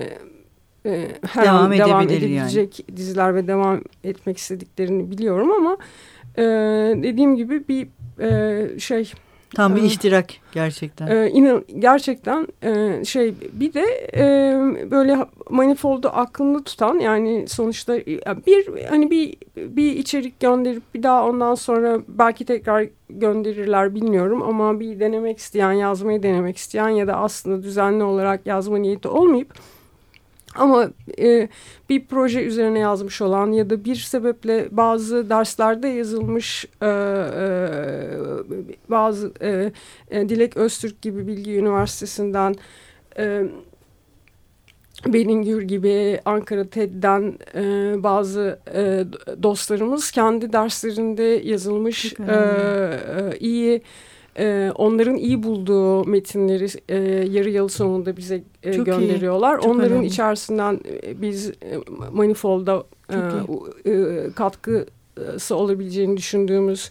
e, 0.86 1.08
her 1.26 1.44
devam 1.44 1.64
an 1.64 1.72
devam 1.72 2.02
edebilecek 2.02 2.80
yani. 2.80 2.96
diziler 2.96 3.34
ve 3.34 3.46
devam 3.46 3.80
etmek 4.04 4.38
istediklerini 4.38 5.10
biliyorum 5.10 5.52
ama 5.52 5.76
e, 6.38 6.42
dediğim 7.02 7.36
gibi 7.36 7.68
bir 7.68 7.88
e, 8.20 8.78
şey 8.78 9.12
Tam 9.54 9.76
bir 9.76 9.83
iştirak 9.83 10.26
gerçekten. 10.52 11.07
Ee, 11.07 11.30
inan, 11.30 11.64
gerçekten 11.78 12.47
e, 12.62 13.04
şey 13.04 13.35
bir 13.52 13.73
de 13.75 13.85
e, 14.14 14.23
böyle 14.90 15.26
manifoldu 15.50 16.09
aklında 16.09 16.64
tutan 16.64 16.99
yani 16.99 17.45
sonuçta 17.49 17.99
bir 18.47 18.87
hani 18.88 19.11
bir 19.11 19.37
bir 19.57 19.92
içerik 19.92 20.40
gönderip 20.40 20.95
bir 20.95 21.02
daha 21.02 21.28
ondan 21.28 21.54
sonra 21.54 21.99
belki 22.09 22.45
tekrar 22.45 22.88
gönderirler 23.11 23.95
bilmiyorum 23.95 24.42
ama 24.42 24.80
bir 24.80 25.00
denemek 25.00 25.38
isteyen 25.38 25.73
yazmayı 25.73 26.23
denemek 26.23 26.57
isteyen 26.57 26.88
ya 26.88 27.07
da 27.07 27.16
aslında 27.16 27.62
düzenli 27.62 28.04
olarak 28.04 28.47
yazma 28.47 28.78
niyeti 28.78 29.09
olmayıp 29.09 29.54
ama 30.54 30.90
e, 31.19 31.49
bir 31.88 32.07
proje 32.07 32.42
üzerine 32.42 32.78
yazmış 32.78 33.23
olan 33.23 33.52
ya 33.52 33.71
da 33.71 33.85
bir 33.85 33.97
sebeple 33.97 34.69
bazı 34.71 35.30
derslerde 35.30 35.88
yazılmış 35.88 36.64
e, 36.83 36.87
e, 36.87 36.92
bazı 38.88 39.33
e, 39.42 39.73
e, 40.11 40.28
Dilek 40.28 40.57
Öztürk 40.57 41.02
gibi 41.02 41.26
Bilgi 41.26 41.57
Üniversitesi'nden 41.57 42.54
e, 43.19 43.42
Beningür 45.07 45.62
gibi 45.62 46.21
Ankara 46.25 46.64
TED'den 46.64 47.38
e, 47.54 47.95
bazı 48.02 48.59
e, 48.75 49.04
dostlarımız 49.42 50.11
kendi 50.11 50.52
derslerinde 50.52 51.23
yazılmış 51.23 52.14
e, 52.28 52.33
e, 52.33 53.38
iyi 53.38 53.83
e, 54.38 54.72
onların 54.75 55.16
iyi 55.16 55.42
bulduğu 55.42 56.04
metinleri 56.04 56.66
e, 56.88 56.96
yarı 57.30 57.50
yıl 57.50 57.68
sonunda 57.68 58.16
bize 58.16 58.42
e, 58.62 58.70
gönderiyorlar. 58.76 59.56
Çok 59.56 59.66
onların 59.66 59.92
önemli. 59.92 60.06
içerisinden 60.06 60.80
e, 61.02 61.22
biz 61.22 61.50
e, 61.50 61.54
Manifold'a 62.12 62.84
e, 63.12 63.16
e, 63.90 64.32
katkısı 64.34 65.56
olabileceğini 65.56 66.16
düşündüğümüz 66.16 66.90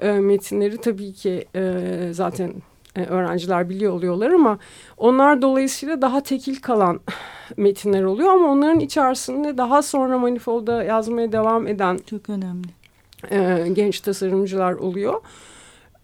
e, 0.00 0.12
metinleri 0.12 0.76
tabii 0.76 1.12
ki 1.12 1.44
e, 1.54 1.72
zaten 2.12 2.52
e, 2.96 3.04
öğrenciler 3.04 3.68
biliyor 3.68 3.92
oluyorlar 3.92 4.30
ama 4.30 4.58
onlar 4.96 5.42
dolayısıyla 5.42 6.02
daha 6.02 6.20
tekil 6.22 6.56
kalan 6.56 7.00
metinler 7.56 8.02
oluyor 8.02 8.32
ama 8.32 8.48
onların 8.48 8.80
içerisinde 8.80 9.58
daha 9.58 9.82
sonra 9.82 10.18
manifolda 10.18 10.82
yazmaya 10.84 11.32
devam 11.32 11.66
eden 11.66 11.98
çok 12.06 12.30
önemli 12.30 12.68
e, 13.30 13.68
genç 13.72 14.00
tasarımcılar 14.00 14.72
oluyor. 14.72 15.20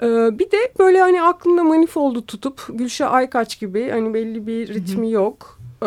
E, 0.03 0.07
bir 0.39 0.51
de 0.51 0.57
böyle 0.79 1.01
hani 1.01 1.23
aklında 1.23 1.65
manifoldu 1.65 2.27
tutup 2.27 2.67
Gülşah 2.69 3.13
Aykaç 3.13 3.61
gibi 3.61 3.91
hani 3.91 4.15
belli 4.15 4.47
bir 4.47 4.69
ritmi 4.69 5.11
yok 5.11 5.59
e, 5.83 5.87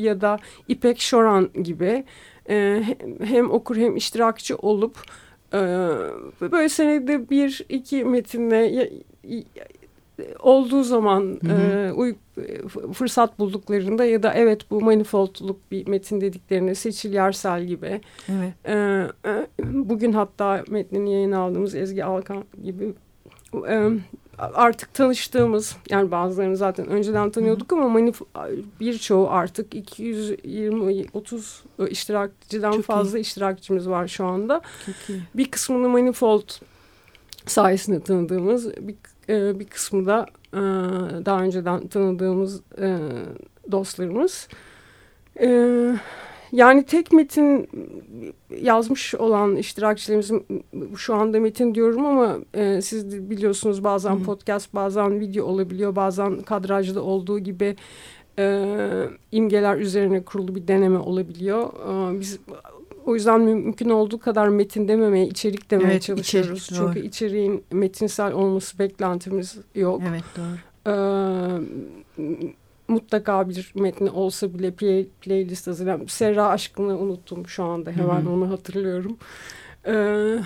ya 0.00 0.20
da 0.20 0.38
İpek 0.68 1.00
Şoran 1.00 1.50
gibi 1.62 2.04
e, 2.48 2.82
hem 3.24 3.50
okur 3.50 3.76
hem 3.76 3.96
iştirakçı 3.96 4.56
olup 4.56 4.96
e, 5.52 5.58
böyle 6.40 6.68
senede 6.68 7.30
bir 7.30 7.64
iki 7.68 8.04
metinle 8.04 8.90
olduğu 10.38 10.82
zaman 10.82 11.40
hı 11.46 11.52
hı. 11.52 12.10
E, 12.10 12.14
fırsat 12.92 13.38
bulduklarında 13.38 14.04
ya 14.04 14.22
da 14.22 14.34
evet 14.34 14.70
bu 14.70 14.80
manifoldluk 14.80 15.70
bir 15.70 15.86
metin 15.86 16.20
dediklerine 16.20 16.74
Seçil 16.74 17.12
Yarsel 17.12 17.64
gibi. 17.64 18.00
Evet. 18.28 18.52
E, 18.64 18.74
e, 19.30 19.46
bugün 19.62 20.12
hatta 20.12 20.64
metnini 20.68 21.12
yayın 21.12 21.32
aldığımız 21.32 21.74
Ezgi 21.74 22.04
Alkan 22.04 22.44
gibi 22.64 22.94
e, 23.68 23.90
artık 24.38 24.94
tanıştığımız 24.94 25.76
yani 25.90 26.10
bazılarını 26.10 26.56
zaten 26.56 26.86
önceden 26.86 27.30
tanıyorduk 27.30 27.72
Hı. 27.72 27.76
ama 27.76 27.88
manif 27.88 28.20
birçoğu 28.80 29.30
artık 29.30 29.74
220 29.74 31.04
30 31.12 31.62
iştirakçıdan 31.88 32.72
Çok 32.72 32.84
fazla 32.84 33.18
iyi. 33.18 33.20
iştirakçımız 33.20 33.90
var 33.90 34.08
şu 34.08 34.26
anda. 34.26 34.60
Bir 35.34 35.50
kısmını 35.50 35.88
manifold 35.88 36.48
sayesinde 37.46 38.00
tanıdığımız 38.00 38.76
bir 38.76 38.94
e, 39.30 39.60
bir 39.60 39.66
kısmı 39.66 40.06
da 40.06 40.26
e, 40.54 40.60
daha 41.24 41.42
önceden 41.42 41.88
tanıdığımız 41.88 42.60
e, 42.78 42.98
dostlarımız. 43.72 44.48
E, 45.40 45.48
yani 46.52 46.84
tek 46.84 47.12
metin 47.12 47.68
yazmış 48.60 49.14
olan 49.14 49.56
iştirakçılarımızın 49.56 50.44
şu 50.96 51.14
anda 51.14 51.40
metin 51.40 51.74
diyorum 51.74 52.06
ama 52.06 52.38
e, 52.54 52.82
siz 52.82 53.30
biliyorsunuz 53.30 53.84
bazen 53.84 54.16
Hı. 54.16 54.22
podcast 54.22 54.74
bazen 54.74 55.20
video 55.20 55.46
olabiliyor 55.46 55.96
bazen 55.96 56.42
kadrajda 56.42 57.02
olduğu 57.02 57.38
gibi 57.38 57.76
e, 58.38 58.66
imgeler 59.32 59.76
üzerine 59.76 60.24
kurulu 60.24 60.54
bir 60.54 60.68
deneme 60.68 60.98
olabiliyor. 60.98 61.68
E, 62.14 62.20
biz 62.20 62.38
o 63.06 63.14
yüzden 63.14 63.40
mümkün 63.40 63.90
olduğu 63.90 64.18
kadar 64.18 64.48
metin 64.48 64.88
dememeye, 64.88 65.26
içerik 65.26 65.70
demeye 65.70 65.90
evet, 65.90 66.02
çalışıyoruz. 66.02 66.62
Içerik, 66.62 66.80
Çünkü 66.94 67.06
içeriğin 67.06 67.64
metinsel 67.72 68.32
olması 68.32 68.78
beklentimiz 68.78 69.56
yok. 69.74 70.02
Evet 70.10 70.24
doğru. 70.36 70.56
Ee, 70.86 70.92
mutlaka 72.88 73.48
bir 73.48 73.72
metni 73.74 74.10
olsa 74.10 74.54
bile 74.54 74.70
play, 74.70 75.06
playlist 75.20 75.66
hazırlayan. 75.66 76.04
Serra 76.08 76.48
aşkını 76.48 76.98
unuttum 76.98 77.48
şu 77.48 77.64
anda. 77.64 77.90
Hemen 77.90 78.20
Hı 78.20 78.26
-hı. 78.26 78.28
onu 78.28 78.50
hatırlıyorum. 78.50 79.16
Ee, 79.86 80.38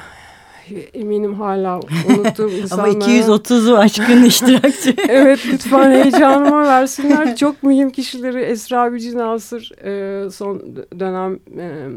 eminim 0.94 1.34
hala 1.34 1.80
unuttuğum 2.08 2.50
insanlar. 2.50 2.84
Ama 2.88 2.92
230'u 2.92 3.76
aşkın 3.76 4.24
iştirakçı. 4.26 4.94
evet 5.08 5.46
lütfen 5.46 5.90
heyecanıma 5.90 6.62
versinler. 6.62 7.36
Çok 7.36 7.62
mühim 7.62 7.90
kişileri 7.90 8.40
Esra 8.40 8.92
Bücü 8.92 9.18
Nasır 9.18 9.72
e, 9.84 10.30
son 10.30 10.62
dönem 11.00 11.38
e, 11.58 11.88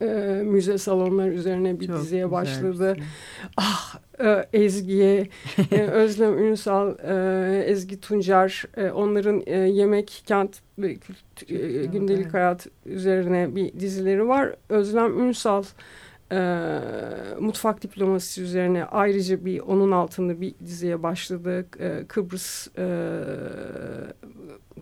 e, 0.00 0.06
müze 0.44 0.78
salonları 0.78 1.32
üzerine 1.32 1.80
bir 1.80 1.86
Çok 1.86 1.96
diziye 1.96 2.30
başladı. 2.30 2.94
Şey. 2.96 3.04
Ah 3.56 3.98
e, 4.20 4.48
Ezgi'ye, 4.52 5.28
e, 5.72 5.82
Özlem 5.86 6.38
Ünsal, 6.38 6.94
e, 6.98 7.64
Ezgi 7.64 8.00
Tuncer, 8.00 8.64
e, 8.76 8.90
onların 8.90 9.42
e, 9.46 9.58
yemek, 9.58 10.22
kent 10.26 10.60
ve 10.78 10.96
e, 11.48 11.86
gündelik 11.86 12.22
evet. 12.22 12.34
hayat 12.34 12.66
üzerine 12.86 13.56
bir 13.56 13.80
dizileri 13.80 14.28
var. 14.28 14.54
Özlem 14.68 15.20
Ünsal 15.20 15.64
e, 16.32 16.78
mutfak 17.40 17.82
diplomasisi 17.82 18.42
üzerine 18.42 18.84
ayrıca 18.84 19.44
bir 19.44 19.60
onun 19.60 19.90
altında 19.90 20.40
bir 20.40 20.54
diziye 20.66 21.02
başladı. 21.02 21.66
E, 21.78 22.04
Kıbrıs 22.08 22.68
e, 22.78 22.86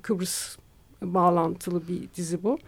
Kıbrıs 0.02 0.56
bağlantılı 1.02 1.88
bir 1.88 2.08
dizi 2.16 2.42
bu. 2.42 2.58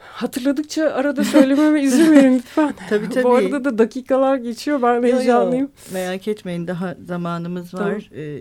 Hatırladıkça 0.00 0.84
arada 0.90 1.24
söylememe 1.24 1.82
izin 1.82 2.12
verin 2.12 2.38
lütfen. 2.38 2.74
tabii 2.88 3.08
tabii. 3.08 3.24
Bu 3.24 3.34
arada 3.34 3.64
da 3.64 3.78
dakikalar 3.78 4.36
geçiyor. 4.36 4.82
Ben 4.82 5.02
heyecanlıyım. 5.02 5.64
Yo, 5.64 5.70
yo. 5.88 5.92
Merak 5.92 6.28
etmeyin 6.28 6.66
daha 6.66 6.96
zamanımız 7.06 7.74
var. 7.74 7.80
Tamam. 8.10 8.24
Ee, 8.24 8.40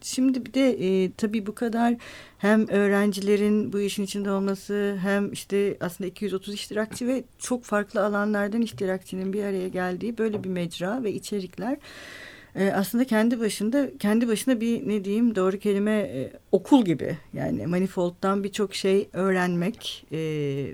şimdi 0.00 0.46
bir 0.46 0.54
de 0.54 0.70
e, 0.70 1.12
tabii 1.12 1.46
bu 1.46 1.54
kadar 1.54 1.94
hem 2.38 2.68
öğrencilerin 2.68 3.72
bu 3.72 3.80
işin 3.80 4.02
içinde 4.02 4.30
olması 4.30 4.96
hem 5.02 5.32
işte 5.32 5.76
aslında 5.80 6.08
230 6.08 6.54
iştirakçı 6.54 7.06
ve 7.06 7.24
çok 7.38 7.64
farklı 7.64 8.04
alanlardan 8.04 8.62
iştirakçının 8.62 9.32
bir 9.32 9.44
araya 9.44 9.68
geldiği 9.68 10.18
böyle 10.18 10.44
bir 10.44 10.48
mecra 10.48 11.04
ve 11.04 11.12
içerikler 11.12 11.76
e, 12.56 12.70
aslında 12.70 13.04
kendi 13.04 13.40
başında 13.40 13.98
kendi 13.98 14.28
başına 14.28 14.60
bir 14.60 14.88
ne 14.88 15.04
diyeyim 15.04 15.34
doğru 15.34 15.58
kelime 15.58 15.92
e, 15.92 16.32
okul 16.52 16.84
gibi 16.84 17.16
yani 17.34 17.66
manifold'dan 17.66 18.44
birçok 18.44 18.74
şey 18.74 19.08
öğrenmek 19.12 20.06
e, 20.12 20.18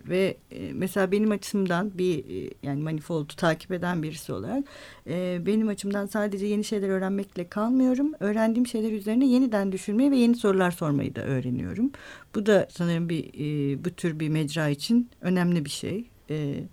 ve 0.08 0.36
e, 0.50 0.72
mesela 0.72 1.12
benim 1.12 1.30
açımdan 1.30 1.98
bir 1.98 2.18
e, 2.18 2.50
yani 2.62 2.82
manifold'u 2.82 3.36
takip 3.36 3.72
eden 3.72 4.02
birisi 4.02 4.32
olarak 4.32 4.64
e, 5.06 5.46
benim 5.46 5.68
açımdan 5.68 6.06
sadece 6.06 6.46
yeni 6.46 6.64
şeyler 6.64 6.88
öğrenmekle 6.88 7.48
kalmıyorum 7.48 8.12
öğrendiğim 8.20 8.66
şeyler 8.66 8.92
üzerine 8.92 9.26
yeniden 9.26 9.72
düşünmeyi 9.72 10.10
ve 10.10 10.16
yeni 10.16 10.36
sorular 10.36 10.70
sormayı 10.70 11.14
da 11.14 11.20
öğreniyorum 11.20 11.90
bu 12.34 12.46
da 12.46 12.68
sanırım 12.70 13.08
bir 13.08 13.24
e, 13.24 13.84
bu 13.84 13.90
tür 13.90 14.20
bir 14.20 14.28
mecra 14.28 14.68
için 14.68 15.10
önemli 15.20 15.64
bir 15.64 15.70
şey. 15.70 16.04
Evet. 16.28 16.64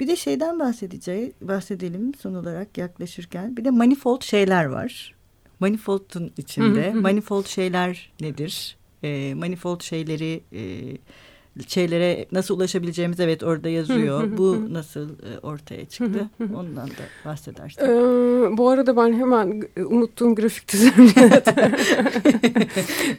Bir 0.00 0.08
de 0.08 0.16
şeyden 0.16 0.58
bahsedeceğiz, 0.58 1.32
bahsedelim 1.40 2.14
son 2.14 2.34
olarak 2.34 2.78
yaklaşırken. 2.78 3.56
Bir 3.56 3.64
de 3.64 3.70
manifold 3.70 4.22
şeyler 4.22 4.64
var. 4.64 5.14
Manifold'un 5.60 6.32
içinde. 6.36 6.92
manifold 6.92 7.46
şeyler 7.46 8.12
nedir? 8.20 8.76
E, 9.02 9.34
manifold 9.34 9.80
şeyleri 9.80 10.40
e, 10.52 10.96
şeylere 11.66 12.26
nasıl 12.32 12.56
ulaşabileceğimiz 12.56 13.20
evet 13.20 13.42
orada 13.42 13.68
yazıyor. 13.68 14.36
Bu 14.36 14.74
nasıl 14.74 15.08
e, 15.08 15.38
ortaya 15.42 15.84
çıktı? 15.84 16.30
Ondan 16.54 16.88
da 16.88 17.04
bahsedersin. 17.24 17.82
Ee, 17.82 18.56
bu 18.56 18.68
arada 18.68 18.96
ben 18.96 19.12
hemen 19.12 19.62
unuttuğum 19.76 20.34
grafik 20.34 20.72
düzenli. 20.72 21.12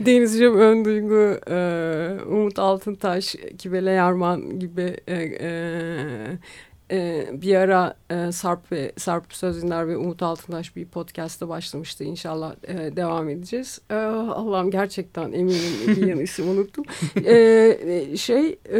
Deniz 0.05 0.39
Cem 0.39 0.59
Önduygu, 0.59 1.39
e, 1.49 2.23
Umut 2.27 2.59
Altıntaş, 2.59 3.35
Kibele 3.57 3.91
Yarman 3.91 4.59
gibi 4.59 4.97
e, 5.07 5.15
e, 5.41 5.49
e, 6.91 7.27
bir 7.33 7.55
ara 7.55 7.95
e, 8.09 8.31
Sarp 8.31 8.71
ve 8.71 8.91
Sarp 8.97 9.33
Sözünder 9.33 9.87
ve 9.87 9.97
Umut 9.97 10.23
Altıntaş 10.23 10.75
bir 10.75 10.85
podcast'ta 10.85 11.49
başlamıştı. 11.49 12.03
İnşallah 12.03 12.55
e, 12.67 12.95
devam 12.95 13.29
edeceğiz. 13.29 13.81
E, 13.89 13.95
Allah'ım 13.95 14.71
gerçekten 14.71 15.31
eminim 15.31 15.73
bir 15.87 16.07
yan 16.07 16.19
isim 16.19 16.49
unuttum. 16.49 16.85
E, 17.15 17.35
e, 17.81 18.17
şey 18.17 18.59
e, 18.71 18.79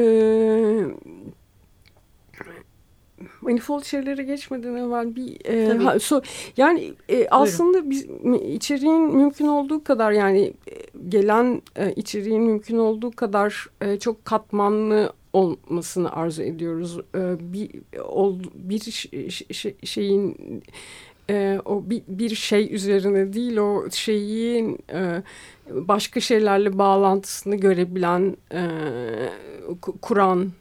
manifold 3.41 3.83
şeylere 3.83 4.23
geçmeden 4.23 4.75
evvel 4.75 5.15
bir 5.15 5.45
e, 5.45 5.77
ha, 5.77 5.99
so, 5.99 6.21
yani 6.57 6.93
e, 7.09 7.27
aslında 7.29 7.89
biz 7.89 8.05
içeriğin 8.43 9.01
mümkün 9.01 9.47
olduğu 9.47 9.83
kadar 9.83 10.11
yani 10.11 10.53
e, 10.71 10.73
gelen 11.09 11.61
e, 11.75 11.93
içeriğin 11.93 12.41
mümkün 12.41 12.77
olduğu 12.77 13.11
kadar 13.11 13.67
e, 13.81 13.99
çok 13.99 14.25
katmanlı 14.25 15.13
olmasını 15.37 16.11
arzu 16.11 16.43
ediyoruz. 16.43 16.99
E, 17.15 17.53
bir 17.53 17.69
bir 18.53 18.79
şeyin 19.85 20.37
e, 21.29 21.59
o 21.65 21.89
bir, 21.89 22.03
bir 22.07 22.35
şey 22.35 22.75
üzerine 22.75 23.33
değil 23.33 23.57
o 23.57 23.91
şeyin 23.91 24.79
e, 24.93 25.23
başka 25.69 26.19
şeylerle 26.19 26.77
bağlantısını 26.77 27.55
görebilen 27.55 28.37
e, 28.53 28.61
kuran 30.01 30.51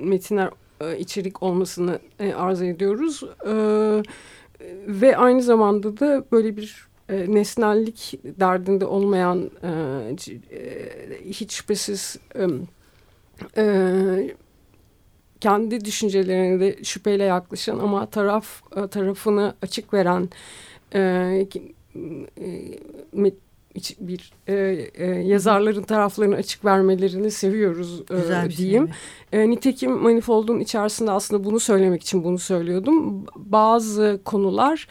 metinler 0.00 0.50
içerik 0.98 1.42
olmasını 1.42 1.98
arzu 2.36 2.64
ediyoruz. 2.64 3.22
Ve 4.86 5.16
aynı 5.16 5.42
zamanda 5.42 6.00
da 6.00 6.24
böyle 6.32 6.56
bir 6.56 6.86
nesnellik 7.08 8.20
derdinde 8.24 8.86
olmayan 8.86 9.50
hiç 11.24 11.52
şüphesiz 11.52 12.16
e, 13.56 14.36
kendi 15.40 15.84
düşüncelerine 15.84 16.60
de 16.60 16.84
şüpheyle 16.84 17.24
yaklaşan 17.24 17.78
ama 17.78 18.06
taraf 18.06 18.62
e, 18.76 18.86
tarafını 18.86 19.54
açık 19.62 19.94
veren 19.94 20.28
e, 20.94 21.00
e, 22.40 22.78
bir 24.00 24.32
e, 24.46 24.54
e, 24.94 25.06
yazarların 25.06 25.82
taraflarını 25.82 26.34
açık 26.34 26.64
vermelerini 26.64 27.30
seviyoruz 27.30 28.00
e, 28.10 28.14
Güzel 28.14 28.48
bir 28.48 28.52
şey, 28.52 28.64
diyeyim. 28.64 28.88
Şey, 29.30 29.42
e, 29.42 29.50
nitekim 29.50 29.92
Manifold'un 29.92 30.60
içerisinde 30.60 31.10
aslında 31.10 31.44
bunu 31.44 31.60
söylemek 31.60 32.02
için 32.02 32.24
bunu 32.24 32.38
söylüyordum. 32.38 33.24
Bazı 33.36 34.20
konular 34.24 34.88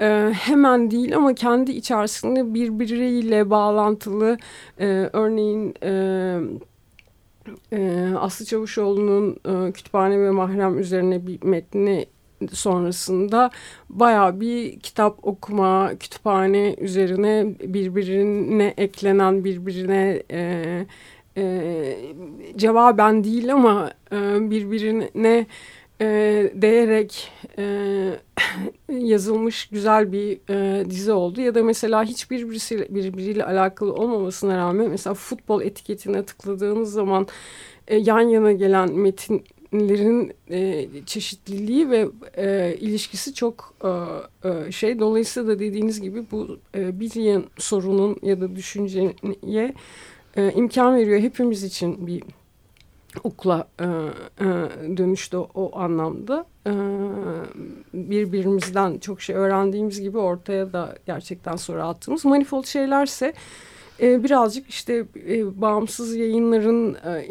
e, 0.00 0.32
hemen 0.32 0.90
değil 0.90 1.16
ama 1.16 1.34
kendi 1.34 1.72
içerisinde 1.72 2.54
birbiriyle 2.54 3.50
bağlantılı. 3.50 4.38
E, 4.80 5.10
örneğin... 5.12 5.74
E, 5.82 5.90
e, 5.90 6.40
Aslı 8.20 8.44
Çavuşoğlu'nun 8.44 9.36
e, 9.68 9.72
Kütüphane 9.72 10.20
ve 10.20 10.30
Mahrem 10.30 10.78
üzerine 10.78 11.26
bir 11.26 11.42
metni 11.42 12.06
sonrasında 12.52 13.50
baya 13.88 14.40
bir 14.40 14.80
kitap 14.80 15.18
okuma, 15.22 15.92
kütüphane 16.00 16.74
üzerine 16.78 17.54
birbirine 17.60 18.74
eklenen, 18.76 19.44
birbirine 19.44 20.22
e, 20.30 20.86
e, 21.36 21.96
cevaben 22.56 23.24
değil 23.24 23.52
ama 23.52 23.90
e, 24.12 24.50
birbirine 24.50 25.46
e, 26.00 26.06
değerek 26.54 27.32
e, 27.58 27.64
yazılmış 28.92 29.66
güzel 29.66 30.12
bir 30.12 30.38
e, 30.50 30.90
dizi 30.90 31.12
oldu. 31.12 31.40
Ya 31.40 31.54
da 31.54 31.62
mesela 31.62 32.04
hiçbir 32.04 32.50
birisi, 32.50 32.94
birbiriyle 32.94 33.44
alakalı 33.44 33.94
olmamasına 33.94 34.56
rağmen 34.56 34.90
mesela 34.90 35.14
futbol 35.14 35.62
etiketine 35.62 36.22
tıkladığınız 36.22 36.92
zaman 36.92 37.26
e, 37.88 37.96
yan 37.96 38.20
yana 38.20 38.52
gelen 38.52 38.92
metinlerin 38.92 40.32
e, 40.50 40.88
çeşitliliği 41.06 41.90
ve 41.90 42.08
e, 42.36 42.76
ilişkisi 42.80 43.34
çok 43.34 43.74
e, 43.84 43.88
e, 44.48 44.72
şey. 44.72 44.98
Dolayısıyla 44.98 45.48
da 45.48 45.58
dediğiniz 45.58 46.00
gibi 46.00 46.24
bu 46.30 46.58
e, 46.74 47.00
bir 47.00 47.42
sorunun 47.58 48.16
ya 48.22 48.40
da 48.40 48.56
düşünceye 48.56 49.74
e, 50.36 50.52
imkan 50.52 50.96
veriyor 50.96 51.20
hepimiz 51.20 51.64
için 51.64 52.06
bir 52.06 52.22
okula 53.24 53.66
e, 53.80 53.84
e, 53.84 54.46
dönüştü 54.96 55.36
o, 55.36 55.78
anlamda. 55.78 56.46
E, 56.66 56.72
birbirimizden 57.94 58.98
çok 58.98 59.20
şey 59.20 59.36
öğrendiğimiz 59.36 60.00
gibi 60.00 60.18
ortaya 60.18 60.72
da 60.72 60.96
gerçekten 61.06 61.56
soru 61.56 61.82
attığımız 61.82 62.24
manifold 62.24 62.64
şeylerse 62.64 63.34
e, 64.02 64.24
birazcık 64.24 64.70
işte 64.70 65.04
e, 65.28 65.60
bağımsız 65.60 66.16
yayınların 66.16 66.94
e, 66.94 67.28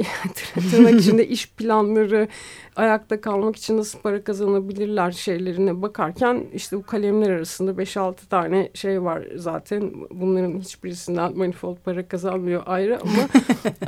tırnak 0.72 1.02
içinde 1.02 1.28
iş 1.28 1.50
planları 1.50 2.28
ayakta 2.76 3.22
kalmak 3.22 3.56
için 3.56 3.78
nasıl 3.78 4.00
para 4.00 4.24
kazanabilirler 4.24 5.12
şeylerine 5.12 5.82
bakarken 5.82 6.44
işte 6.54 6.78
bu 6.78 6.84
kalemler 6.84 7.30
arasında 7.30 7.72
5-6 7.72 8.16
tane 8.30 8.70
şey 8.74 9.04
var 9.04 9.28
zaten. 9.36 9.94
Bunların 10.12 10.60
hiçbirisinden 10.60 11.38
manifold 11.38 11.78
para 11.86 12.08
kazanmıyor 12.08 12.64
ayrı 12.66 13.00
ama 13.02 13.30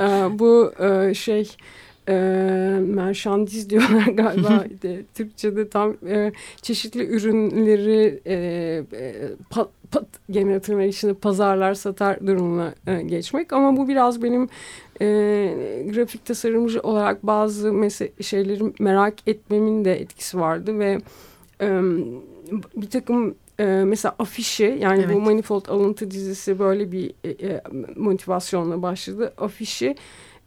e, 0.00 0.38
bu 0.38 0.72
e, 0.84 1.14
şey 1.14 1.48
e, 2.08 2.14
merşandiz 2.80 3.70
diyorlar 3.70 4.06
galiba. 4.12 4.64
De, 4.82 5.04
Türkçe'de 5.14 5.68
tam 5.68 5.96
e, 6.08 6.32
çeşitli 6.62 7.06
ürünleri 7.06 8.20
e, 8.26 8.34
e, 8.92 9.14
pat, 9.50 9.68
gene 10.30 10.60
tırnak 10.60 10.94
içinde 10.94 11.14
pazarlar 11.14 11.74
satar 11.74 12.26
durumuna 12.26 12.74
e, 12.86 13.02
geçmek 13.02 13.52
ama 13.52 13.76
bu 13.76 13.88
biraz 13.88 14.22
benim 14.22 14.48
e, 15.00 15.06
grafik 15.94 16.24
tasarımcı 16.24 16.80
olarak 16.80 17.26
bazı 17.26 17.90
şeyleri 18.20 18.72
merak 18.78 19.28
etmemin 19.28 19.84
de 19.84 20.00
etkisi 20.00 20.40
vardı 20.40 20.78
ve 20.78 20.98
e, 21.60 21.80
bir 22.76 22.90
takım 22.90 23.34
e, 23.60 23.64
mesela 23.64 24.14
afişi 24.18 24.78
yani 24.80 25.02
evet. 25.02 25.14
bu 25.14 25.20
Manifold 25.20 25.66
alıntı 25.66 26.10
dizisi 26.10 26.58
böyle 26.58 26.92
bir 26.92 27.14
e, 27.24 27.30
e, 27.30 27.62
motivasyonla 27.96 28.82
başladı. 28.82 29.32
Afişi 29.38 29.96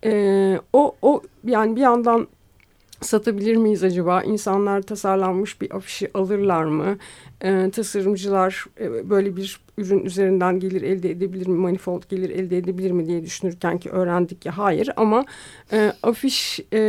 e, 0.06 0.60
o, 0.74 0.96
o 1.02 1.22
yani 1.44 1.76
bir 1.76 1.82
yandan 1.82 2.28
satabilir 3.02 3.56
miyiz 3.56 3.84
acaba? 3.84 4.24
İnsanlar 4.24 4.82
tasarlanmış 4.82 5.62
bir 5.62 5.76
afişi 5.76 6.12
alırlar 6.14 6.64
mı? 6.64 6.98
E, 7.42 7.72
tasarımcılar 7.72 8.66
e, 8.80 9.10
böyle 9.10 9.36
bir 9.36 9.62
ürün 9.78 10.06
üzerinden 10.06 10.60
gelir 10.60 10.82
elde 10.82 11.10
edebilir 11.12 11.48
mi? 11.48 11.58
Manifold 11.58 12.04
gelir 12.10 12.30
elde 12.30 12.58
edebilir 12.58 12.92
mi 12.92 13.08
diye 13.08 13.24
düşünürken 13.24 13.78
ki 13.78 13.90
öğrendik 13.90 14.42
ki 14.42 14.50
hayır. 14.50 14.90
Ama 14.96 15.26
e, 15.72 15.94
afiş 16.04 16.60
e, 16.74 16.80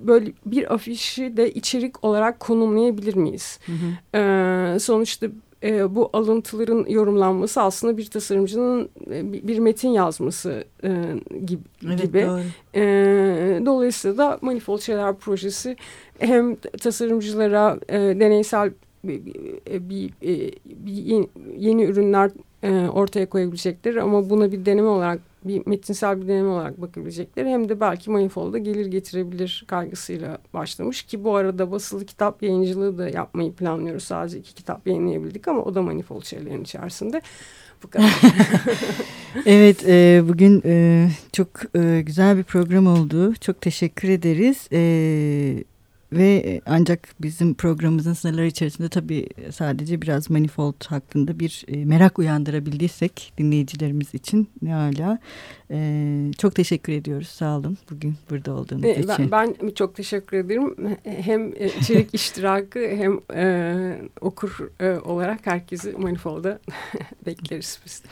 böyle 0.00 0.32
bir 0.46 0.74
afişi 0.74 1.36
de 1.36 1.52
içerik 1.52 2.04
olarak 2.04 2.40
konumlayabilir 2.40 3.16
miyiz? 3.16 3.58
Hı 3.66 3.72
hı. 3.72 4.18
E, 4.18 4.78
sonuçta 4.78 5.26
e, 5.66 5.94
bu 5.94 6.10
alıntıların 6.12 6.86
yorumlanması 6.88 7.62
aslında 7.62 7.96
bir 7.96 8.06
tasarımcının 8.06 8.88
e, 9.10 9.32
bir 9.48 9.58
metin 9.58 9.88
yazması 9.88 10.64
e, 10.84 10.88
gibi. 11.46 11.62
Evet, 11.86 12.02
gibi. 12.02 12.26
E, 12.74 12.82
dolayısıyla 13.66 14.18
da 14.18 14.38
Manifold 14.42 14.80
Şeyler 14.80 15.14
Projesi 15.16 15.76
hem 16.18 16.56
tasarımcılara 16.56 17.78
e, 17.88 17.98
deneysel 17.98 18.70
bir, 19.04 19.24
bir, 19.66 20.10
bir 20.66 20.92
yeni, 20.92 21.28
yeni 21.58 21.84
ürünler 21.84 22.30
e, 22.62 22.88
ortaya 22.88 23.26
koyabilecekler 23.26 23.96
ama 23.96 24.30
buna 24.30 24.52
bir 24.52 24.66
deneme 24.66 24.88
olarak 24.88 25.20
bir 25.48 25.62
metinsel 25.66 26.22
bir 26.22 26.28
deneme 26.28 26.48
olarak 26.48 26.80
bakabilecekler 26.80 27.46
hem 27.46 27.68
de 27.68 27.80
belki 27.80 28.10
Manifold'a 28.10 28.58
gelir 28.58 28.86
getirebilir 28.86 29.64
kaygısıyla 29.68 30.38
başlamış 30.54 31.02
ki 31.02 31.24
bu 31.24 31.36
arada 31.36 31.70
basılı 31.70 32.06
kitap 32.06 32.42
yayıncılığı 32.42 32.98
da 32.98 33.08
yapmayı 33.08 33.52
planlıyoruz. 33.52 34.04
Sadece 34.04 34.38
iki 34.38 34.54
kitap 34.54 34.86
yayınlayabildik 34.86 35.48
ama 35.48 35.62
o 35.62 35.74
da 35.74 35.82
Manifold 35.82 36.22
şeylerin 36.22 36.62
içerisinde. 36.62 37.22
Bu 37.82 37.90
kadar. 37.90 38.20
evet 39.46 39.88
e, 39.88 40.22
bugün 40.28 40.62
e, 40.64 41.08
çok 41.32 41.48
e, 41.76 42.02
güzel 42.06 42.36
bir 42.36 42.42
program 42.42 42.86
oldu. 42.86 43.34
Çok 43.34 43.60
teşekkür 43.60 44.08
ederiz. 44.08 44.68
E, 44.72 45.64
ve 46.12 46.42
e, 46.46 46.60
ancak 46.66 47.08
bizim 47.20 47.54
programımızın 47.54 48.12
sınırları 48.12 48.46
içerisinde 48.46 48.88
tabii 48.88 49.28
sadece 49.50 50.02
biraz 50.02 50.30
manifold 50.30 50.84
hakkında 50.86 51.38
bir 51.38 51.64
e, 51.68 51.84
merak 51.84 52.18
uyandırabildiysek 52.18 53.32
dinleyicilerimiz 53.38 54.14
için 54.14 54.50
ne 54.62 54.72
hala. 54.72 55.18
E, 55.70 56.30
çok 56.38 56.54
teşekkür 56.54 56.92
ediyoruz. 56.92 57.28
Sağ 57.28 57.56
olun 57.56 57.78
bugün 57.90 58.14
burada 58.30 58.54
olduğunuz 58.54 58.84
e, 58.84 58.90
için. 58.90 59.30
Ben, 59.30 59.54
ben 59.62 59.70
çok 59.70 59.94
teşekkür 59.94 60.36
ederim. 60.36 60.96
Hem 61.04 61.52
içerik 61.80 62.08
iştirakı 62.14 62.78
hem 62.78 63.20
e, 63.34 63.98
okur 64.20 64.70
e, 64.80 64.90
olarak 64.90 65.46
herkesi 65.46 65.92
manifolda 65.92 66.58
bekleriz 67.26 67.80
biz. 67.86 68.02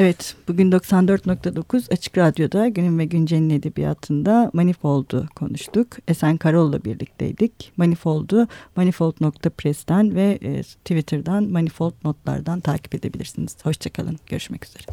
Evet, 0.00 0.36
bugün 0.48 0.70
94.9 0.72 1.92
Açık 1.92 2.18
Radyo'da 2.18 2.68
Günün 2.68 2.98
ve 2.98 3.04
Güncel'in 3.04 3.50
edebiyatında 3.50 4.50
Manifold'u 4.52 5.26
konuştuk. 5.34 5.86
Esen 6.08 6.36
Karol'la 6.36 6.84
birlikteydik. 6.84 7.72
Manifold'u 7.76 8.48
manifold.press'ten 8.76 10.14
ve 10.14 10.38
e, 10.42 10.62
Twitter'dan 10.62 11.44
Manifold 11.44 11.92
notlardan 12.04 12.60
takip 12.60 12.94
edebilirsiniz. 12.94 13.56
Hoşçakalın, 13.62 14.18
görüşmek 14.26 14.64
üzere. 14.64 14.84